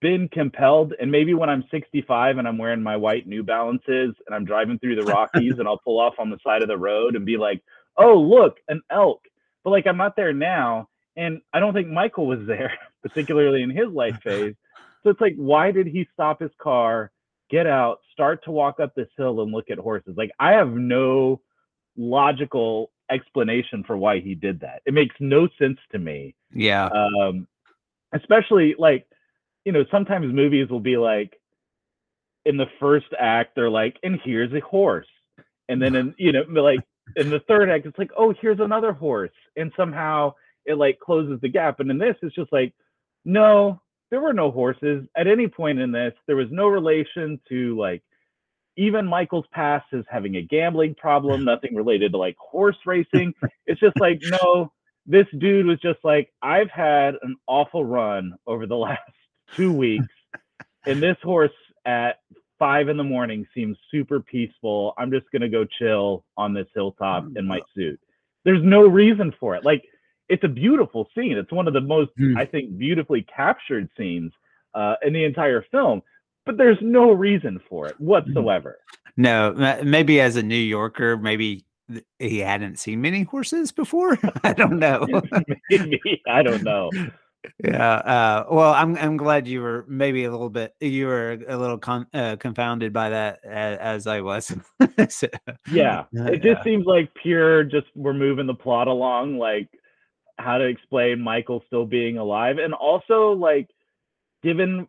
[0.00, 4.32] been compelled, and maybe when I'm 65 and I'm wearing my white New Balances and
[4.32, 7.16] I'm driving through the Rockies and I'll pull off on the side of the road
[7.16, 7.64] and be like,
[7.96, 9.22] "Oh, look, an elk!"
[9.64, 13.70] But like I'm not there now, and I don't think Michael was there, particularly in
[13.70, 14.54] his life phase.
[15.02, 17.10] So it's like, why did he stop his car,
[17.50, 20.14] get out, start to walk up this hill and look at horses?
[20.16, 21.40] Like, I have no
[21.96, 24.82] logical explanation for why he did that.
[24.86, 26.34] It makes no sense to me.
[26.54, 26.86] Yeah.
[26.86, 27.46] Um,
[28.14, 29.06] especially like,
[29.64, 31.38] you know, sometimes movies will be like,
[32.44, 35.06] in the first act, they're like, and here's a horse.
[35.68, 36.80] And then in, you know, like
[37.16, 39.30] in the third act, it's like, oh, here's another horse.
[39.56, 41.78] And somehow it like closes the gap.
[41.78, 42.74] And in this, it's just like,
[43.24, 43.80] no,
[44.12, 46.12] there were no horses at any point in this.
[46.26, 48.02] There was no relation to like
[48.76, 53.32] even Michael's past as having a gambling problem, nothing related to like horse racing.
[53.66, 54.70] It's just like, no,
[55.06, 59.00] this dude was just like, I've had an awful run over the last
[59.56, 60.12] two weeks,
[60.84, 61.50] and this horse
[61.86, 62.18] at
[62.58, 64.92] five in the morning seems super peaceful.
[64.98, 67.98] I'm just gonna go chill on this hilltop mm, in my suit.
[68.44, 69.64] There's no reason for it.
[69.64, 69.84] Like
[70.32, 71.36] it's a beautiful scene.
[71.36, 72.38] It's one of the most, mm.
[72.38, 74.32] I think, beautifully captured scenes
[74.74, 76.00] uh, in the entire film.
[76.46, 78.78] But there's no reason for it whatsoever.
[79.16, 79.52] No,
[79.84, 81.66] maybe as a New Yorker, maybe
[82.18, 84.18] he hadn't seen many horses before.
[84.42, 85.06] I don't know.
[85.70, 86.90] maybe I don't know.
[87.62, 87.94] Yeah.
[87.94, 91.78] Uh, well, I'm I'm glad you were maybe a little bit you were a little
[91.78, 94.46] con- uh, confounded by that as, as I was.
[95.08, 95.28] so,
[95.70, 96.64] yeah, it just yeah.
[96.64, 97.64] seems like pure.
[97.64, 99.68] Just we're moving the plot along, like
[100.38, 103.68] how to explain Michael still being alive, and also like
[104.42, 104.86] given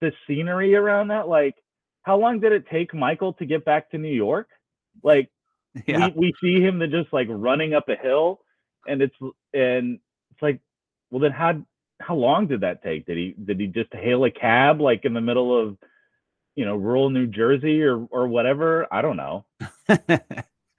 [0.00, 1.54] the scenery around that, like
[2.02, 4.48] how long did it take Michael to get back to New York?
[5.02, 5.30] Like
[5.86, 6.08] yeah.
[6.08, 8.40] we, we see him that just like running up a hill,
[8.86, 9.16] and it's
[9.52, 9.98] and
[10.30, 10.60] it's like,
[11.10, 11.62] well then how
[12.00, 13.06] how long did that take?
[13.06, 15.76] Did he did he just hail a cab like in the middle of
[16.56, 18.86] you know rural New Jersey or or whatever?
[18.92, 19.44] I don't know.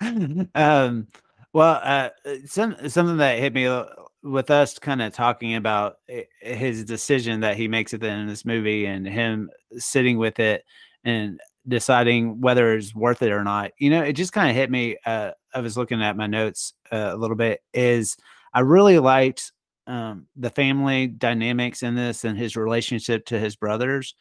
[0.55, 1.07] um,
[1.53, 2.09] well, uh,
[2.45, 3.85] some something that hit me uh,
[4.23, 8.23] with us kind of talking about eh, his decision that he makes at the end
[8.23, 10.63] of this movie and him sitting with it
[11.03, 13.71] and deciding whether it's worth it or not.
[13.77, 14.97] You know, it just kind of hit me.
[15.05, 17.61] Uh, I was looking at my notes uh, a little bit.
[17.73, 18.15] Is
[18.53, 19.51] I really liked
[19.87, 24.15] um, the family dynamics in this and his relationship to his brothers.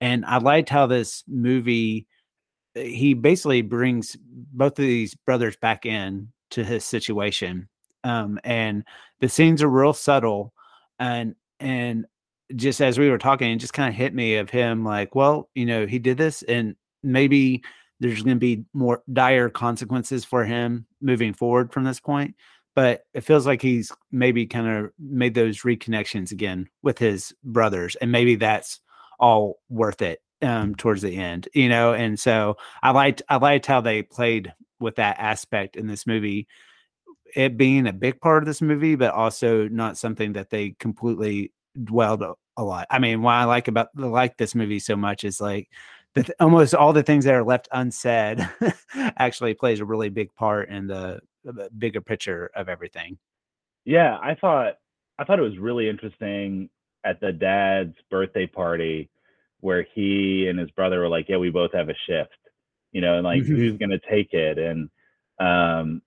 [0.00, 2.06] And I liked how this movie
[2.76, 7.68] eh, he basically brings both of these brothers back in to his situation.
[8.02, 8.84] Um, and
[9.20, 10.52] the scenes are real subtle
[10.98, 12.06] and and
[12.56, 15.48] just as we were talking, it just kind of hit me of him like, well,
[15.54, 17.62] you know, he did this and maybe
[18.00, 22.34] there's going to be more dire consequences for him moving forward from this point
[22.74, 27.96] but it feels like he's maybe kind of made those reconnections again with his brothers
[27.96, 28.80] and maybe that's
[29.18, 33.66] all worth it um towards the end you know and so i liked i liked
[33.66, 36.46] how they played with that aspect in this movie
[37.34, 41.52] it being a big part of this movie but also not something that they completely
[41.82, 45.40] dwelled a, lot i mean what i like about like this movie so much is
[45.40, 45.68] like
[46.14, 48.48] the, almost all the things that are left unsaid
[48.94, 53.18] actually plays a really big part in the the bigger picture of everything.
[53.84, 54.74] Yeah, I thought
[55.18, 56.70] I thought it was really interesting
[57.04, 59.10] at the dad's birthday party
[59.60, 62.38] where he and his brother were like, "Yeah, we both have a shift,"
[62.94, 63.56] you know, and like mm-hmm.
[63.56, 64.56] who's gonna take it?
[64.56, 64.88] And
[65.38, 66.00] um,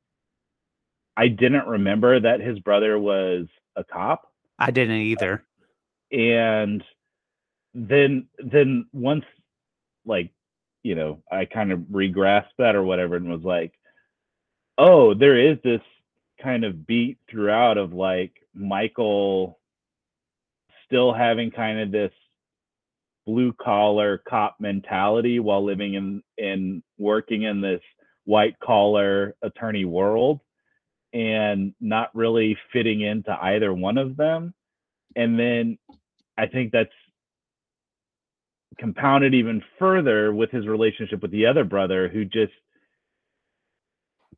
[1.15, 4.31] I didn't remember that his brother was a cop.
[4.57, 5.43] I didn't either.
[6.11, 6.83] And
[7.75, 9.25] then then once
[10.05, 10.31] like
[10.81, 13.73] you know I kind of regrasped that or whatever and was like,
[14.77, 15.81] oh, there is this
[16.41, 19.59] kind of beat throughout of like Michael
[20.85, 22.13] still having kind of this
[23.27, 27.81] blue collar cop mentality while living in in working in this
[28.23, 30.39] white collar attorney world
[31.13, 34.53] and not really fitting into either one of them
[35.17, 35.77] and then
[36.37, 36.89] i think that's
[38.79, 42.53] compounded even further with his relationship with the other brother who just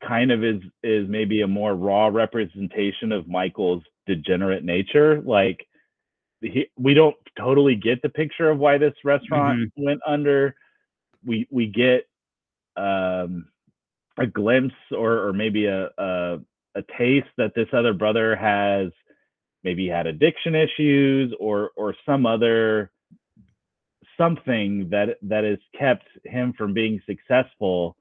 [0.07, 5.21] kind of is is maybe a more raw representation of Michael's degenerate nature.
[5.21, 5.65] Like
[6.41, 9.83] he, we don't totally get the picture of why this restaurant mm-hmm.
[9.83, 10.55] went under.
[11.25, 12.07] We we get
[12.77, 13.47] um,
[14.17, 16.39] a glimpse or or maybe a, a
[16.75, 18.91] a taste that this other brother has
[19.63, 22.91] maybe had addiction issues or or some other
[24.17, 27.95] something that that has kept him from being successful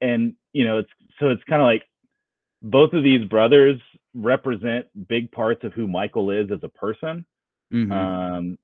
[0.00, 0.90] and you know it's
[1.20, 1.84] so it's kind of like
[2.62, 3.80] both of these brothers
[4.14, 7.24] represent big parts of who Michael is as a person.
[7.74, 7.92] Mm-hmm.
[7.92, 8.58] Um,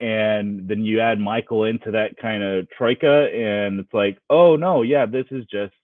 [0.00, 4.82] and then you add Michael into that kind of troika, and it's like, oh no,
[4.82, 5.74] yeah, this is just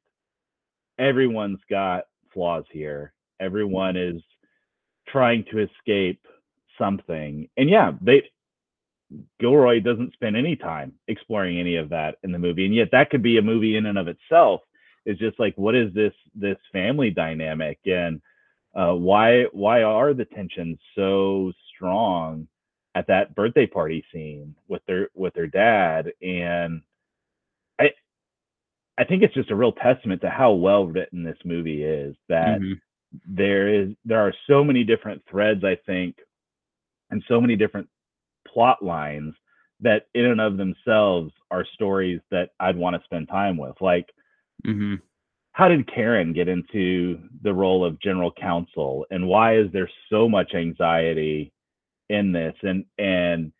[0.98, 3.12] everyone's got flaws here.
[3.40, 4.22] Everyone is
[5.06, 6.20] trying to escape
[6.78, 8.24] something, and yeah, they
[9.40, 13.10] Gilroy doesn't spend any time exploring any of that in the movie, and yet that
[13.10, 14.60] could be a movie in and of itself
[15.06, 18.20] is just like what is this this family dynamic and
[18.74, 22.46] uh, why why are the tensions so strong
[22.94, 26.82] at that birthday party scene with their with their dad and
[27.80, 27.90] i
[28.98, 32.60] i think it's just a real testament to how well written this movie is that
[32.60, 32.72] mm-hmm.
[33.26, 36.16] there is there are so many different threads i think
[37.10, 37.88] and so many different
[38.46, 39.34] plot lines
[39.80, 44.06] that in and of themselves are stories that i'd want to spend time with like
[44.66, 44.94] Mm-hmm.
[45.52, 50.28] How did Karen get into the role of general counsel, and why is there so
[50.28, 51.52] much anxiety
[52.08, 52.54] in this?
[52.62, 53.52] And and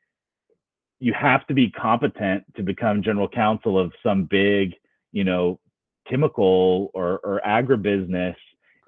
[1.01, 4.75] you have to be competent to become general counsel of some big,
[5.13, 5.61] you know,
[6.09, 8.35] chemical or, or agribusiness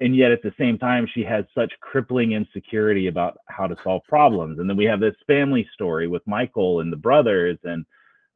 [0.01, 4.03] and yet at the same time she has such crippling insecurity about how to solve
[4.09, 7.85] problems and then we have this family story with michael and the brothers and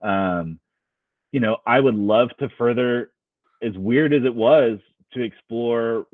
[0.02, 0.58] um,
[1.32, 3.10] you know i would love to further
[3.62, 4.78] as weird as it was
[5.12, 6.06] to explore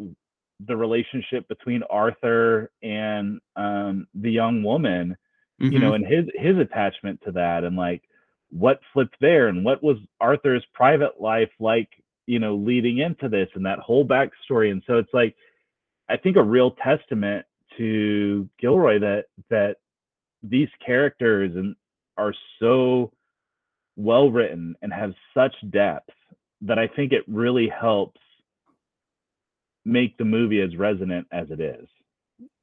[0.67, 5.17] the relationship between Arthur and um, the young woman,
[5.61, 5.73] mm-hmm.
[5.73, 8.03] you know, and his his attachment to that, and like
[8.51, 11.89] what flipped there, and what was Arthur's private life like,
[12.27, 14.71] you know, leading into this, and that whole backstory.
[14.71, 15.35] And so it's like,
[16.09, 17.47] I think a real testament
[17.79, 19.77] to Gilroy that that
[20.43, 21.77] these characters and
[22.17, 23.13] are so
[23.97, 26.11] well written and have such depth
[26.63, 28.21] that I think it really helps
[29.85, 31.89] make the movie as resonant as it is.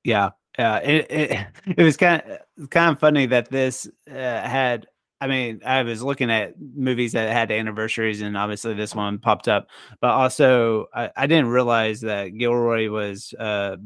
[0.04, 0.78] Yeah, yeah.
[0.78, 1.48] It it,
[1.78, 2.22] it was kind
[2.58, 4.88] of kind of funny that this uh, had.
[5.20, 9.48] I mean, I was looking at movies that had anniversaries, and obviously this one popped
[9.48, 9.68] up.
[10.00, 13.78] But also, I, I didn't realize that Gilroy was uh,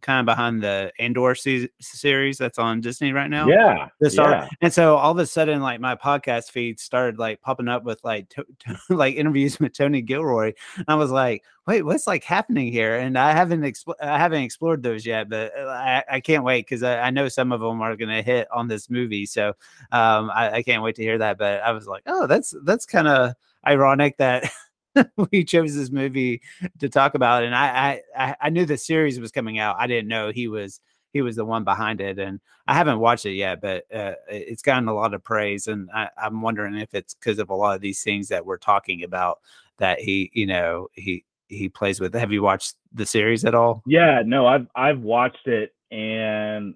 [0.00, 3.48] kind of behind the Andor se- series that's on Disney right now.
[3.48, 4.48] Yeah, this yeah.
[4.60, 8.02] and so all of a sudden, like my podcast feed started like popping up with
[8.04, 10.52] like to, to, like interviews with Tony Gilroy.
[10.76, 12.96] And I was like, wait, what's like happening here?
[12.96, 16.66] And I haven't expl- I haven't explored those yet, but uh, I, I can't wait
[16.66, 19.26] because I, I, know some of them are going to hit on this movie.
[19.26, 19.48] So
[19.92, 21.38] um, I, I can't wait to hear that.
[21.38, 23.34] But I was like, oh, that's that's kind of
[23.66, 24.50] ironic that.
[25.30, 26.42] we chose this movie
[26.78, 29.76] to talk about, and I, I I knew the series was coming out.
[29.78, 30.80] I didn't know he was
[31.12, 34.62] he was the one behind it, and I haven't watched it yet, but uh, it's
[34.62, 37.74] gotten a lot of praise, and I, I'm wondering if it's because of a lot
[37.74, 39.38] of these things that we're talking about
[39.78, 42.14] that he you know he he plays with.
[42.14, 43.82] Have you watched the series at all?
[43.86, 46.74] Yeah, no, I've I've watched it, and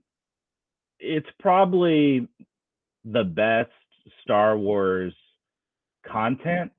[1.01, 2.29] it's probably
[3.05, 3.71] the best
[4.23, 5.15] Star Wars
[6.07, 6.71] content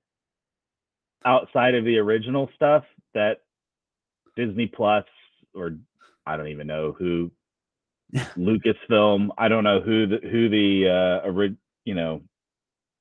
[1.26, 3.42] outside of the original stuff that
[4.36, 5.06] Disney Plus
[5.54, 5.78] or
[6.26, 7.32] I don't even know who
[8.38, 9.30] Lucasfilm.
[9.38, 11.56] I don't know who the who the uh,
[11.86, 12.22] you know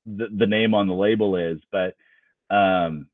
[0.05, 1.95] the the name on the label is, but
[2.49, 3.07] um,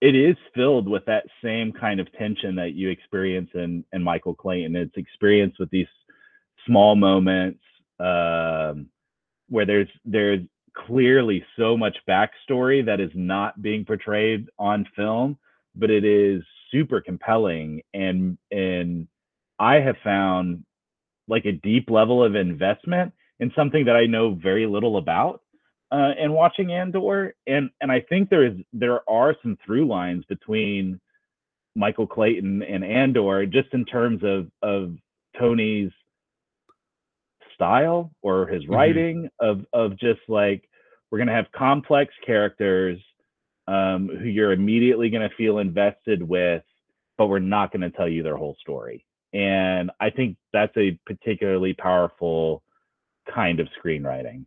[0.00, 4.34] it is filled with that same kind of tension that you experience in in Michael
[4.34, 4.76] Clayton.
[4.76, 5.86] It's experienced with these
[6.66, 7.60] small moments
[7.98, 8.88] um,
[9.48, 10.40] where there's there's
[10.86, 15.38] clearly so much backstory that is not being portrayed on film,
[15.74, 19.08] but it is super compelling and and
[19.58, 20.64] I have found
[21.26, 25.42] like a deep level of investment in something that I know very little about
[25.90, 30.24] uh, and watching Andor and and I think there is there are some through lines
[30.28, 31.00] between
[31.74, 34.96] Michael Clayton and Andor just in terms of of
[35.38, 35.90] Tony's
[37.54, 38.74] style or his mm-hmm.
[38.74, 40.67] writing of of just like
[41.10, 42.98] we're going to have complex characters
[43.66, 46.62] um, who you're immediately going to feel invested with,
[47.16, 49.04] but we're not going to tell you their whole story.
[49.32, 52.62] And I think that's a particularly powerful
[53.32, 54.46] kind of screenwriting.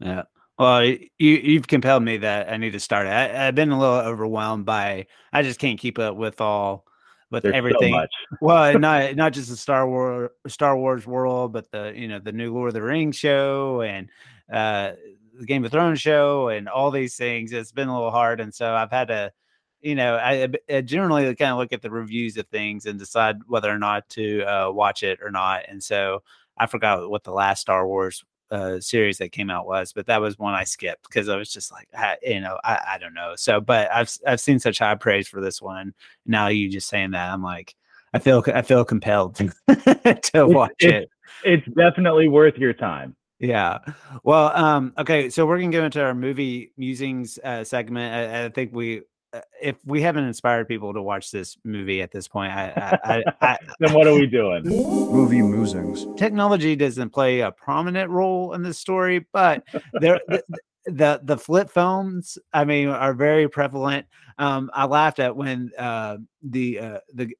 [0.00, 0.22] Yeah.
[0.58, 3.06] Well, you you've compelled me that I need to start.
[3.06, 5.06] I, have been a little overwhelmed by.
[5.32, 6.86] I just can't keep up with all
[7.30, 7.92] with There's everything.
[7.92, 8.06] So
[8.40, 12.32] well, not not just the Star Wars Star Wars world, but the you know the
[12.32, 14.08] new Lord of the Rings show and
[14.50, 14.92] uh
[15.38, 17.52] the Game of Thrones show and all these things.
[17.52, 19.32] It's been a little hard, and so I've had to,
[19.80, 23.36] you know, I, I generally kind of look at the reviews of things and decide
[23.46, 25.64] whether or not to uh, watch it or not.
[25.68, 26.22] And so
[26.56, 30.20] I forgot what the last Star Wars uh, series that came out was, but that
[30.20, 33.14] was one I skipped because I was just like, I, you know, I, I don't
[33.14, 33.34] know.
[33.36, 35.94] So, but I've I've seen such high praise for this one.
[36.24, 37.74] Now you just saying that, I'm like,
[38.14, 39.34] I feel I feel compelled
[39.68, 41.10] to, watch it's, it.
[41.44, 43.16] It's definitely worth your time.
[43.38, 43.78] Yeah.
[44.24, 48.14] Well, um, okay, so we're gonna go into our movie musings uh, segment.
[48.14, 52.12] I, I think we, uh, if we haven't inspired people to watch this movie at
[52.12, 54.64] this point, I, I, I then what are we doing?
[54.64, 56.06] Movie musings.
[56.18, 59.62] Technology doesn't play a prominent role in this story, but
[60.00, 60.20] there.
[60.28, 60.42] the,
[60.86, 64.06] the the flip phones, I mean, are very prevalent.
[64.38, 67.36] Um, I laughed at when uh, the uh, the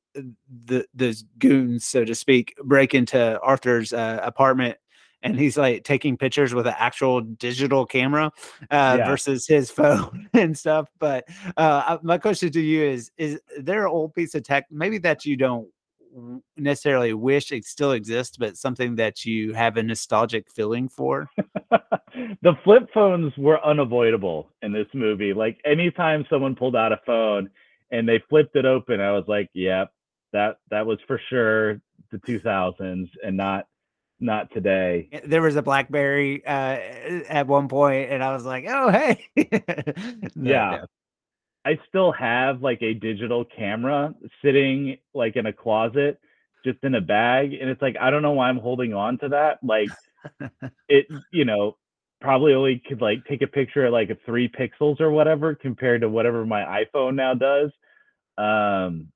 [0.64, 4.78] the the goons, so to speak, break into Arthur's uh, apartment
[5.26, 8.32] and he's like taking pictures with an actual digital camera
[8.70, 9.08] uh, yeah.
[9.08, 10.88] versus his phone and stuff.
[10.98, 14.98] But uh, my question to you is: Is there an old piece of tech, maybe
[14.98, 15.68] that you don't
[16.56, 21.28] necessarily wish it still exists, but something that you have a nostalgic feeling for?
[21.70, 25.34] the flip phones were unavoidable in this movie.
[25.34, 27.50] Like anytime someone pulled out a phone
[27.90, 29.90] and they flipped it open, I was like, "Yep,
[30.32, 33.66] that that was for sure the 2000s and not
[34.20, 35.08] not today.
[35.12, 36.78] Eh, there was a BlackBerry uh,
[37.28, 39.26] at one point, and I was like, "Oh, hey."
[40.36, 40.84] yeah.
[41.64, 46.20] I still have like a digital camera sitting like in a closet,
[46.64, 49.28] just in a bag, and it's like I don't know why I'm holding on to
[49.30, 49.58] that.
[49.64, 49.88] Like
[50.88, 51.76] it, you know,
[52.20, 56.02] probably only could like take a picture at like a three pixels or whatever compared
[56.02, 57.70] to whatever my iPhone now does.
[58.38, 59.08] Um,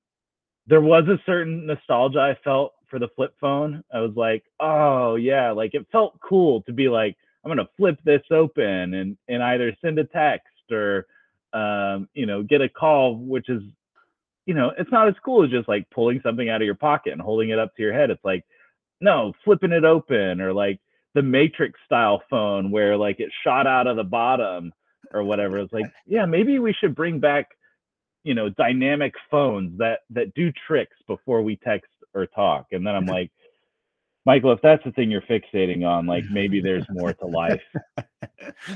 [0.66, 3.82] there was a certain nostalgia I felt for the flip phone.
[3.92, 7.98] I was like, oh yeah, like it felt cool to be like, I'm gonna flip
[8.04, 11.06] this open and and either send a text or
[11.52, 13.62] um, you know, get a call, which is,
[14.46, 17.12] you know, it's not as cool as just like pulling something out of your pocket
[17.12, 18.10] and holding it up to your head.
[18.10, 18.44] It's like,
[19.00, 20.80] no, flipping it open or like
[21.14, 24.72] the Matrix style phone where like it shot out of the bottom
[25.12, 25.58] or whatever.
[25.58, 27.48] It's like, yeah, maybe we should bring back,
[28.22, 32.66] you know, dynamic phones that that do tricks before we text or talk.
[32.72, 33.30] And then I'm like,
[34.26, 37.62] Michael, if that's the thing you're fixating on, like maybe there's more to life.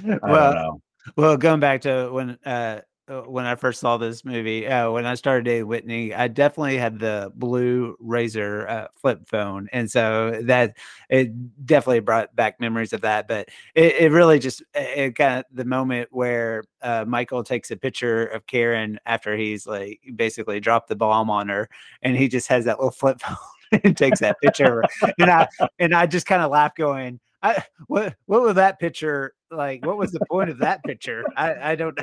[0.22, 0.80] well,
[1.16, 5.04] well, going back to when uh, uh, when I first saw this movie, uh, when
[5.04, 10.40] I started dating Whitney, I definitely had the blue razor uh, flip phone, and so
[10.44, 10.76] that
[11.10, 13.28] it definitely brought back memories of that.
[13.28, 18.24] But it, it really just it got the moment where uh, Michael takes a picture
[18.26, 21.68] of Karen after he's like basically dropped the bomb on her,
[22.00, 23.36] and he just has that little flip phone
[23.84, 24.82] and takes that picture,
[25.18, 25.46] and I
[25.78, 29.84] and I just kind of laugh, going, "I what what was that picture like?
[29.84, 31.22] What was the point of that picture?
[31.36, 31.98] I I don't."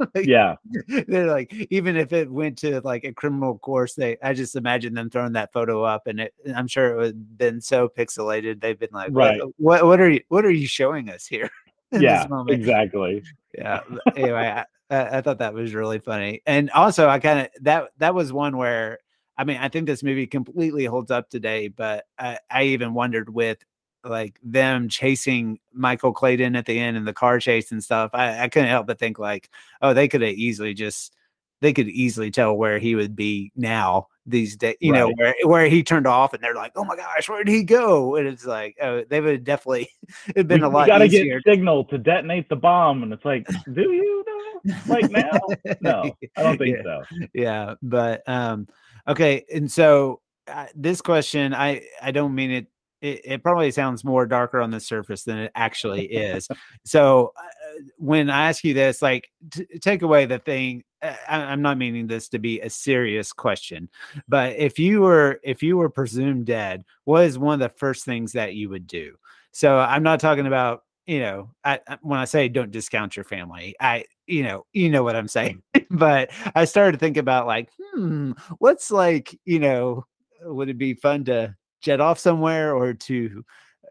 [0.14, 0.56] like, yeah.
[1.08, 4.94] they're like even if it went to like a criminal course they i just imagine
[4.94, 8.60] them throwing that photo up and it, i'm sure it would have been so pixelated
[8.60, 9.40] they've been like right.
[9.40, 11.50] what, what, what are you what are you showing us here
[11.92, 13.22] yeah exactly.
[13.56, 13.80] Yeah
[14.16, 16.40] anyway I, I thought that was really funny.
[16.46, 19.00] And also i kind of that that was one where
[19.40, 23.30] I mean, I think this movie completely holds up today, but I, I even wondered
[23.32, 23.64] with
[24.04, 28.44] like them chasing Michael Clayton at the end and the car chase and stuff, I,
[28.44, 29.50] I couldn't help but think like,
[29.82, 31.14] oh, they could have easily just
[31.60, 35.00] they could easily tell where he would be now these days, you right.
[35.00, 37.64] know, where where he turned off and they're like, oh my gosh, where did he
[37.64, 38.16] go?
[38.16, 39.88] And it's like, oh, they would definitely
[40.28, 40.86] it'd been we, a lot.
[40.86, 41.40] You gotta easier.
[41.40, 44.76] get signal to detonate the bomb, and it's like, do you know?
[44.86, 45.40] Like now?
[45.80, 46.82] No, I don't think yeah.
[46.82, 47.26] so.
[47.32, 48.68] Yeah, but um,
[49.08, 52.66] okay, and so uh, this question, I I don't mean it
[53.00, 56.48] it, it, probably sounds more darker on the surface than it actually is.
[56.84, 61.56] so uh, when I ask you this, like t- take away the thing, uh, I,
[61.56, 63.88] not meaning this to be a serious question,
[64.28, 68.04] but if you were if you were presumed dead, what is one of the first
[68.04, 69.16] things that you would do?
[69.52, 73.76] So I'm not talking about you know I, when I say don't discount your family,
[73.80, 77.70] I you know you know what I'm saying, but I started to think about like
[77.94, 80.04] hmm, what's like you know
[80.42, 83.44] would it be fun to jet off somewhere or to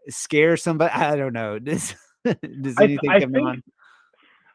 [0.08, 0.92] scare somebody?
[0.94, 1.58] I don't know.
[1.58, 3.62] Does does anything I, I come think, on?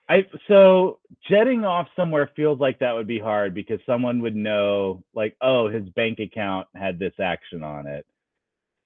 [0.08, 5.04] I so jetting off somewhere feels like that would be hard because someone would know,
[5.16, 8.06] like, oh, his bank account had this action on it.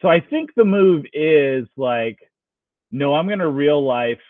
[0.02, 2.20] So I think the move is like,
[2.92, 4.22] no, I'm gonna real life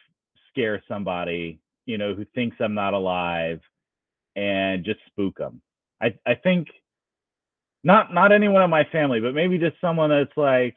[0.50, 3.62] scare somebody, you know, who thinks I'm not alive,
[4.36, 5.62] and just spook them.
[6.02, 6.70] I I think
[7.84, 10.76] not not anyone in my family, but maybe just someone that's like,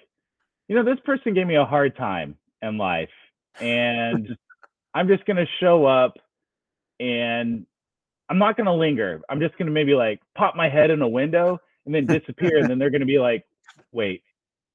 [0.69, 3.11] you know, this person gave me a hard time in life,
[3.61, 4.29] and
[4.95, 6.15] I'm just gonna show up,
[7.01, 7.67] and
[8.29, 9.21] I'm not gonna linger.
[9.29, 12.69] I'm just gonna maybe like pop my head in a window and then disappear, and
[12.71, 13.45] then they're gonna be like,
[13.91, 14.23] wait,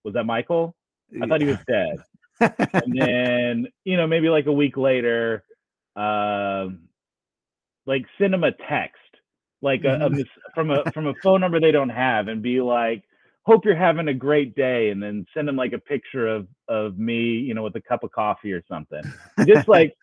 [0.04, 0.76] was that Michael?
[1.22, 2.04] I thought he was dead.
[2.74, 5.44] and then you know maybe like a week later,
[5.96, 6.90] um,
[7.86, 9.00] like send him a text
[9.62, 10.22] like a, a, mm-hmm.
[10.54, 13.04] from a from a phone number they don't have and be like
[13.44, 16.98] hope you're having a great day and then send them like a picture of of
[16.98, 19.02] me you know with a cup of coffee or something.
[19.46, 19.96] Just like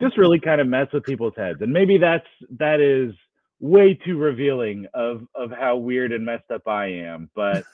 [0.00, 2.26] just really kind of mess with people's heads and maybe that's
[2.58, 3.12] that is
[3.60, 7.64] way too revealing of of how weird and messed up i am but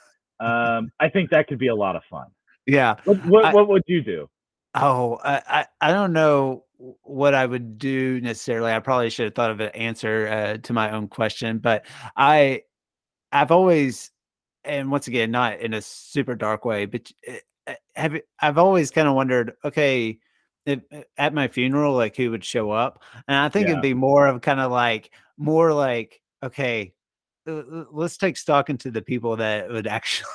[0.41, 2.27] um i think that could be a lot of fun.
[2.67, 2.97] Yeah.
[3.05, 4.29] What what, I, what would you do
[4.75, 6.65] oh I, I i don't know
[7.03, 8.73] what I would do necessarily.
[8.73, 11.85] I probably should have thought of an answer uh, to my own question, but
[12.17, 12.63] I,
[13.33, 14.11] I've always,
[14.65, 18.91] and once again, not in a super dark way, but eh, eh, have I've always
[18.91, 20.19] kind of wondered, okay,
[20.67, 23.73] if, eh, at my funeral, like who would show up, and I think yeah.
[23.73, 26.93] it'd be more of kind of like more like, okay,
[27.47, 30.29] let's take stock into the people that would actually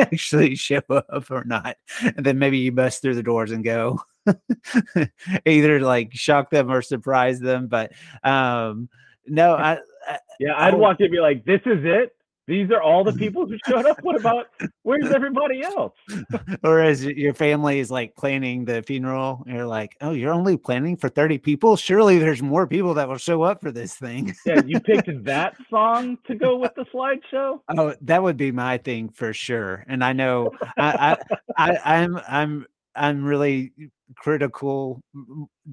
[0.00, 4.00] actually show up or not, and then maybe you bust through the doors and go.
[5.46, 7.68] either like shock them or surprise them.
[7.68, 7.92] But
[8.22, 8.88] um,
[9.26, 12.14] no, I, I yeah, I'd I, walk in and be like, "This is it."
[12.50, 14.02] These are all the people who showed up.
[14.02, 14.46] What about
[14.82, 15.94] where's everybody else?
[16.64, 20.96] or as your family is like planning the funeral, you're like, oh, you're only planning
[20.96, 21.76] for 30 people?
[21.76, 24.34] Surely there's more people that will show up for this thing.
[24.46, 27.60] yeah, you picked that song to go with the slideshow.
[27.68, 29.84] Oh, that would be my thing for sure.
[29.86, 31.16] And I know I,
[31.56, 33.72] I, I I'm I'm I'm really
[34.16, 35.00] critical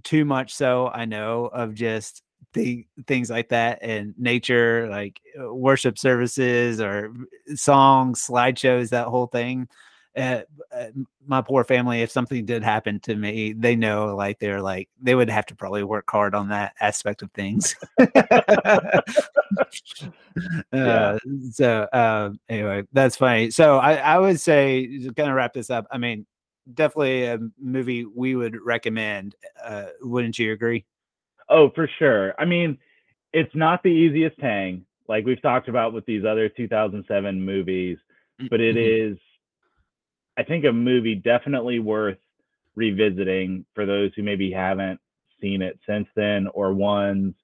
[0.03, 2.21] too much so I know of just
[2.53, 7.13] th- things like that and nature, like uh, worship services or
[7.55, 9.67] songs, slideshows, that whole thing.
[10.15, 10.41] Uh,
[11.27, 15.13] my poor family, if something did happen to me, they know like they're like they
[15.13, 17.75] would have to probably work hard on that aspect of things.
[20.73, 21.19] uh,
[21.51, 23.51] so uh, anyway, that's funny.
[23.51, 25.85] So I, I would say to kind of wrap this up.
[25.91, 26.25] I mean,
[26.73, 29.35] definitely a movie we would recommend.
[29.63, 30.85] Uh, wouldn't you agree?
[31.49, 32.33] Oh, for sure.
[32.39, 32.77] I mean,
[33.33, 37.97] it's not the easiest hang, like we've talked about with these other 2007 movies,
[38.49, 39.11] but it Mhm.
[39.13, 39.17] is,
[40.37, 42.19] I think, a movie definitely worth
[42.75, 44.99] revisiting for those who maybe haven't
[45.41, 47.35] seen it since then or ones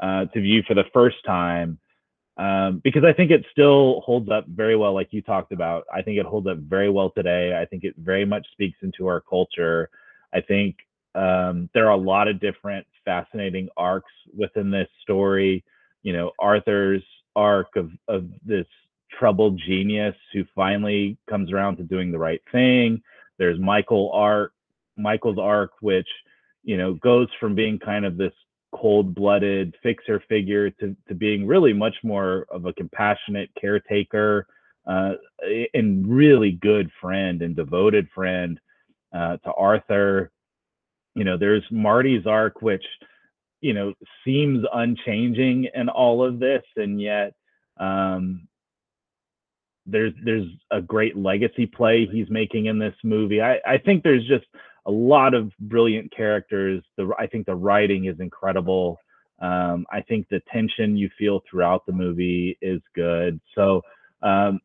[0.00, 1.78] uh, to view for the first time.
[2.36, 5.84] Um, because I think it still holds up very well, like you talked about.
[5.92, 7.58] I think it holds up very well today.
[7.60, 9.90] I think it very much speaks into our culture.
[10.32, 10.76] I think
[11.16, 15.64] um, there are a lot of different fascinating arcs within this story.
[16.02, 17.02] You know, Arthur's
[17.34, 18.66] arc of of this
[19.18, 23.02] troubled genius who finally comes around to doing the right thing.
[23.38, 24.52] There's Michael arc,
[24.98, 26.08] Michael's arc, which
[26.64, 28.34] you know goes from being kind of this
[28.74, 34.46] cold-blooded fixer figure to to being really much more of a compassionate caretaker
[34.86, 35.12] uh,
[35.72, 38.60] and really good friend and devoted friend
[39.14, 40.30] uh, to Arthur
[41.18, 42.84] you know there's marty's arc which
[43.60, 43.92] you know
[44.24, 47.32] seems unchanging in all of this and yet
[47.80, 48.48] um
[49.84, 53.40] there's there's a great legacy play he's making in this movie.
[53.40, 54.46] I i think there's just
[54.86, 56.82] a lot of brilliant characters.
[56.96, 58.98] The i think the writing is incredible.
[59.40, 63.40] Um i think the tension you feel throughout the movie is good.
[63.54, 63.82] So
[64.22, 64.60] um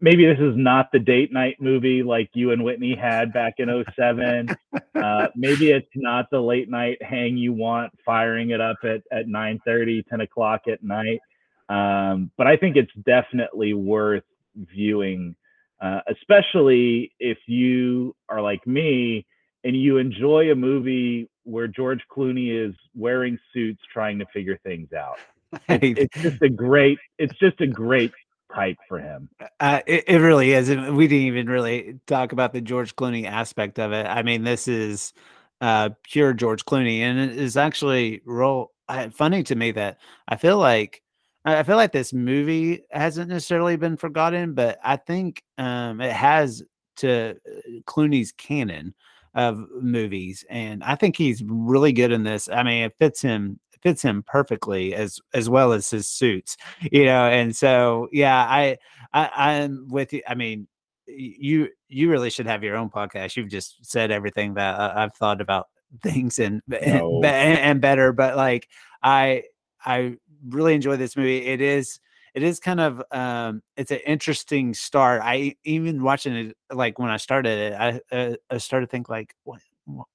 [0.00, 3.84] maybe this is not the date night movie like you and Whitney had back in
[3.96, 4.48] 07.
[4.96, 9.28] Uh, maybe it's not the late night hang you want, firing it up at, at
[9.28, 11.20] 9 30, 10 o'clock at night.
[11.68, 14.24] Um, but I think it's definitely worth
[14.56, 15.36] viewing,
[15.82, 19.26] uh, especially if you are like me
[19.64, 24.92] and you enjoy a movie where George Clooney is wearing suits trying to figure things
[24.92, 25.18] out.
[25.68, 28.12] It's, it's just a great, it's just a great
[28.54, 29.28] type for him.
[29.60, 30.68] Uh, it, it really is.
[30.68, 34.06] We didn't even really talk about the George Clooney aspect of it.
[34.06, 35.12] I mean, this is
[35.60, 40.36] uh, pure George Clooney, and it is actually real uh, funny to me that I
[40.36, 41.02] feel like
[41.44, 46.62] I feel like this movie hasn't necessarily been forgotten, but I think um, it has
[46.96, 48.94] to uh, Clooney's canon
[49.34, 52.48] of movies, and I think he's really good in this.
[52.48, 56.56] I mean, it fits him fits him perfectly as as well as his suits
[56.90, 58.76] you know and so yeah i
[59.12, 60.66] i i'm with you i mean
[61.06, 63.36] you you really should have your own podcast.
[63.36, 65.68] You've just said everything that i've thought about
[66.02, 67.20] things and, No.
[67.24, 68.68] and and better but like
[69.04, 69.44] i
[69.84, 70.16] i
[70.48, 71.46] really enjoy this movie.
[71.46, 72.00] It is
[72.34, 75.22] it is kind of um it's an interesting start.
[75.24, 79.08] I even watching it like when i started it i uh, i started to think
[79.08, 79.60] like what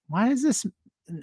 [0.07, 0.65] why is this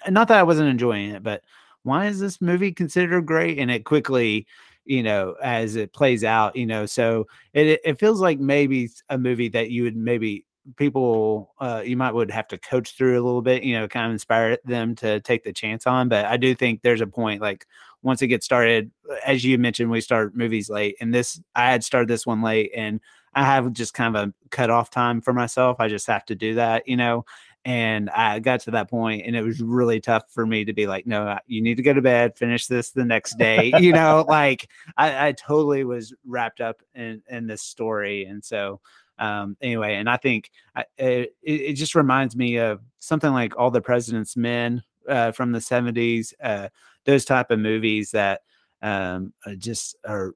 [0.08, 1.42] not that i wasn't enjoying it but
[1.88, 3.58] why is this movie considered great?
[3.58, 4.46] And it quickly,
[4.84, 9.18] you know, as it plays out, you know, so it it feels like maybe a
[9.18, 10.44] movie that you would maybe
[10.76, 14.06] people uh you might would have to coach through a little bit, you know, kind
[14.06, 16.08] of inspire them to take the chance on.
[16.08, 17.66] But I do think there's a point like
[18.02, 18.90] once it gets started,
[19.26, 22.70] as you mentioned, we start movies late, and this I had started this one late,
[22.76, 23.00] and
[23.34, 25.78] I have just kind of a cut off time for myself.
[25.80, 27.24] I just have to do that, you know.
[27.68, 30.86] And I got to that point, and it was really tough for me to be
[30.86, 34.24] like, "No, you need to go to bed, finish this the next day." you know,
[34.26, 38.80] like I, I totally was wrapped up in in this story, and so
[39.18, 43.70] um, anyway, and I think I, it, it just reminds me of something like All
[43.70, 46.32] the President's Men uh, from the '70s.
[46.42, 46.70] Uh,
[47.04, 48.44] those type of movies that
[48.80, 50.32] um, uh, just are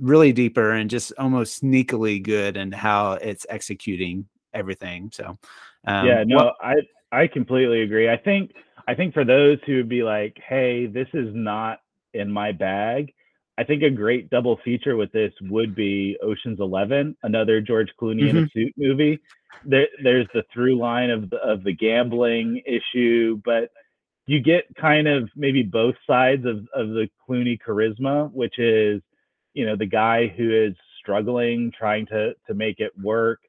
[0.00, 5.10] really deeper and just almost sneakily good and how it's executing everything.
[5.12, 5.38] So,
[5.86, 6.74] um, yeah, no, what- I
[7.12, 8.08] I completely agree.
[8.08, 8.52] I think
[8.86, 11.80] I think for those who would be like, "Hey, this is not
[12.14, 13.12] in my bag,"
[13.58, 18.28] I think a great double feature with this would be Ocean's Eleven, another George Clooney
[18.28, 19.18] in a suit movie.
[19.64, 23.70] There, there's the through line of the, of the gambling issue, but
[24.26, 29.02] you get kind of maybe both sides of of the Clooney charisma, which is,
[29.54, 33.40] you know, the guy who is struggling, trying to to make it work,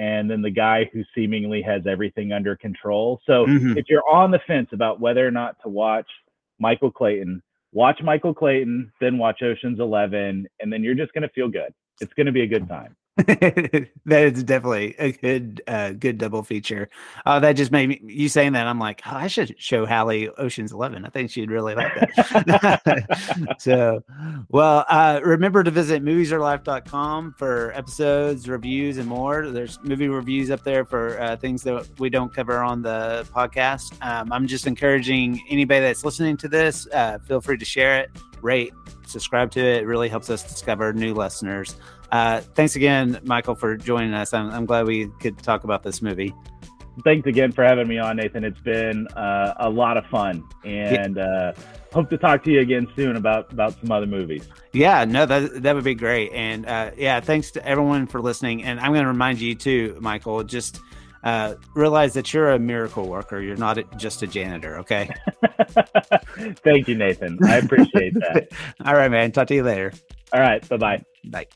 [0.00, 3.20] and then the guy who seemingly has everything under control.
[3.26, 3.76] So Mhm.
[3.76, 6.10] if you're on the fence about whether or not to watch
[6.58, 7.42] Michael Clayton,
[7.72, 11.74] watch Michael Clayton, then watch Ocean's 11, and then you're just going to feel good.
[12.00, 12.96] It's going to be a good time.
[13.16, 16.88] that is definitely a good uh good double feature.
[17.26, 20.28] Uh that just made me you saying that I'm like, oh, I should show Hallie
[20.30, 21.04] Ocean's Eleven.
[21.04, 23.56] I think she'd really like that.
[23.58, 24.02] so
[24.48, 29.50] well uh remember to visit moviesarelife.com for episodes, reviews, and more.
[29.50, 34.00] There's movie reviews up there for uh, things that we don't cover on the podcast.
[34.04, 38.10] Um, I'm just encouraging anybody that's listening to this, uh, feel free to share it,
[38.42, 38.72] rate,
[39.06, 39.82] subscribe to it.
[39.82, 41.76] It really helps us discover new listeners.
[42.12, 44.34] Uh, thanks again, Michael, for joining us.
[44.34, 46.34] I'm, I'm, glad we could talk about this movie.
[47.04, 48.44] Thanks again for having me on, Nathan.
[48.44, 51.24] It's been uh, a lot of fun, and yeah.
[51.24, 51.52] uh,
[51.92, 54.48] hope to talk to you again soon about about some other movies.
[54.72, 56.32] Yeah, no, that that would be great.
[56.32, 58.64] And uh, yeah, thanks to everyone for listening.
[58.64, 60.80] And I'm going to remind you too, Michael, just
[61.22, 63.40] uh, realize that you're a miracle worker.
[63.40, 64.78] You're not just a janitor.
[64.78, 65.10] Okay.
[66.64, 67.38] Thank you, Nathan.
[67.44, 68.48] I appreciate that.
[68.84, 69.32] All right, man.
[69.32, 69.92] Talk to you later.
[70.32, 70.66] All right.
[70.68, 71.02] Bye-bye.
[71.26, 71.46] Bye.